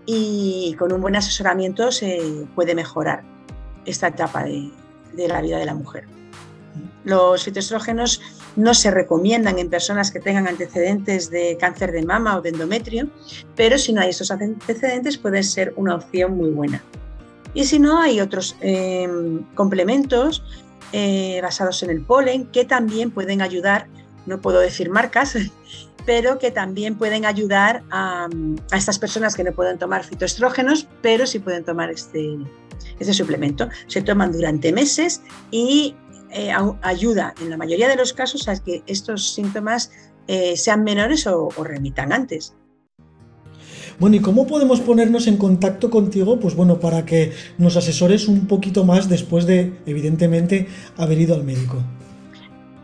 y 0.07 0.75
con 0.79 0.93
un 0.93 1.01
buen 1.01 1.17
asesoramiento 1.17 1.93
se 1.93 2.47
puede 2.55 2.75
mejorar 2.75 3.23
esta 3.85 4.09
etapa 4.09 4.45
de, 4.45 4.71
la 5.29 5.41
vida 5.41 5.59
de 5.59 5.67
la 5.67 5.75
mujer. 5.75 6.05
Los 7.05 7.45
fitoestrógenos 7.45 8.21
no 8.57 8.75
se 8.75 8.91
recomiendan 8.91 9.59
en 9.59 9.69
personas 9.69 10.11
que 10.11 10.21
tengan 10.21 10.47
antecedentes 10.47 11.31
de 11.31 11.57
cáncer 11.59 11.93
de 11.93 12.05
mama 12.05 12.37
o 12.37 12.43
de 12.43 12.51
endometrio, 12.51 13.09
pero 13.57 13.79
si 13.79 13.93
no 13.93 14.01
hay 14.01 14.11
estos 14.11 14.31
antecedentes 14.31 15.19
puede 15.19 15.43
ser 15.43 15.73
una 15.77 15.97
opción 15.97 16.37
muy 16.37 16.51
buena. 16.51 16.83
Y 17.55 17.65
si 17.65 17.79
no, 17.79 18.01
hay 18.01 18.21
otros 18.21 18.57
em, 18.61 19.43
complementos 19.55 20.43
eh, 20.93 21.41
basados 21.43 21.83
en 21.83 21.91
el 21.91 22.01
polen 22.01 22.47
que 22.47 22.65
también 22.65 23.11
pueden 23.11 23.43
ayudar, 23.43 23.88
no 24.27 24.41
puedo 24.41 24.61
decir 24.61 24.88
marcas, 24.88 25.37
pero 26.05 26.38
que 26.38 26.51
también 26.51 26.97
pueden 26.97 27.25
ayudar 27.25 27.83
a, 27.91 28.29
estas 28.75 28.99
personas 28.99 29.35
que 29.35 29.45
no 29.45 29.53
pueden 29.53 29.79
tomar 29.79 30.05
fitoestrógenos, 30.05 30.88
pero 31.01 31.27
sí 31.27 31.38
pueden 31.38 31.65
tomar 31.65 31.91
este, 31.91 32.38
este 32.99 33.15
suplemento. 33.15 33.69
Se 33.87 34.03
toman 34.03 34.33
durante 34.33 34.73
meses 34.73 35.23
y 35.51 35.95
eh, 36.31 36.51
ayuda 36.83 37.35
en 37.41 37.51
la 37.51 37.57
mayoría 37.57 37.88
de 37.88 37.97
los 37.97 38.12
casos 38.12 38.49
a 38.49 38.62
que 38.62 38.83
estos 38.87 39.35
síntomas 39.35 39.91
eh, 40.29 40.57
sean 40.57 40.85
menores 40.85 41.27
o, 41.27 41.51
remitan 41.62 42.12
antes. 42.12 42.55
Bueno, 43.99 44.17
¿y 44.17 44.21
cómo 44.21 44.47
podemos 44.47 44.81
ponernos 44.81 45.27
en 45.27 45.37
contacto 45.37 45.91
contigo? 45.91 46.41
Pues 46.41 46.55
bueno, 46.57 46.81
para 46.81 47.05
que 47.05 47.33
nos 47.59 47.77
asesores 47.77 48.27
un 48.27 48.47
poquito 48.47 48.85
más 48.85 49.09
después 49.09 49.47
de, 49.47 49.79
evidentemente, 49.87 50.67
haber 50.97 51.21
ido 51.21 51.35
al 51.35 51.45
médico 51.45 51.83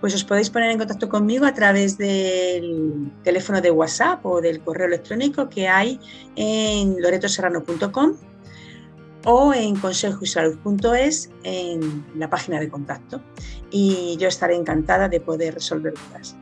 pues 0.00 0.14
os 0.14 0.24
podéis 0.24 0.50
poner 0.50 0.70
en 0.70 0.78
contacto 0.78 1.08
conmigo 1.08 1.44
a 1.44 1.54
través 1.54 1.98
del 1.98 3.10
teléfono 3.24 3.60
de 3.60 3.70
WhatsApp 3.70 4.24
o 4.24 4.40
del 4.40 4.60
correo 4.60 4.86
electrónico 4.86 5.48
que 5.48 5.68
hay 5.68 5.98
en 6.36 7.00
loretoserrano.com 7.00 8.14
o 9.24 9.52
en 9.52 9.76
consejoysalud.es 9.76 11.30
en 11.42 12.04
la 12.16 12.30
página 12.30 12.60
de 12.60 12.68
contacto. 12.68 13.20
Y 13.70 14.16
yo 14.18 14.28
estaré 14.28 14.54
encantada 14.54 15.08
de 15.08 15.20
poder 15.20 15.54
resolver 15.54 15.94
dudas. 15.94 16.36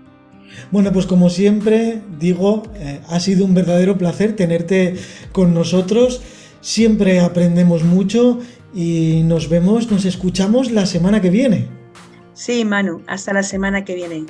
Bueno, 0.70 0.92
pues 0.92 1.06
como 1.06 1.30
siempre 1.30 2.00
digo, 2.18 2.62
eh, 2.74 3.00
ha 3.08 3.20
sido 3.20 3.44
un 3.44 3.54
verdadero 3.54 3.98
placer 3.98 4.36
tenerte 4.36 4.96
con 5.32 5.54
nosotros. 5.54 6.22
Siempre 6.60 7.20
aprendemos 7.20 7.84
mucho 7.84 8.38
y 8.74 9.22
nos 9.24 9.48
vemos, 9.48 9.90
nos 9.90 10.04
escuchamos 10.04 10.70
la 10.70 10.86
semana 10.86 11.20
que 11.20 11.30
viene. 11.30 11.68
Sí, 12.36 12.66
Manu, 12.66 13.02
hasta 13.06 13.32
la 13.32 13.42
semana 13.42 13.86
que 13.86 13.94
viene. 13.94 14.26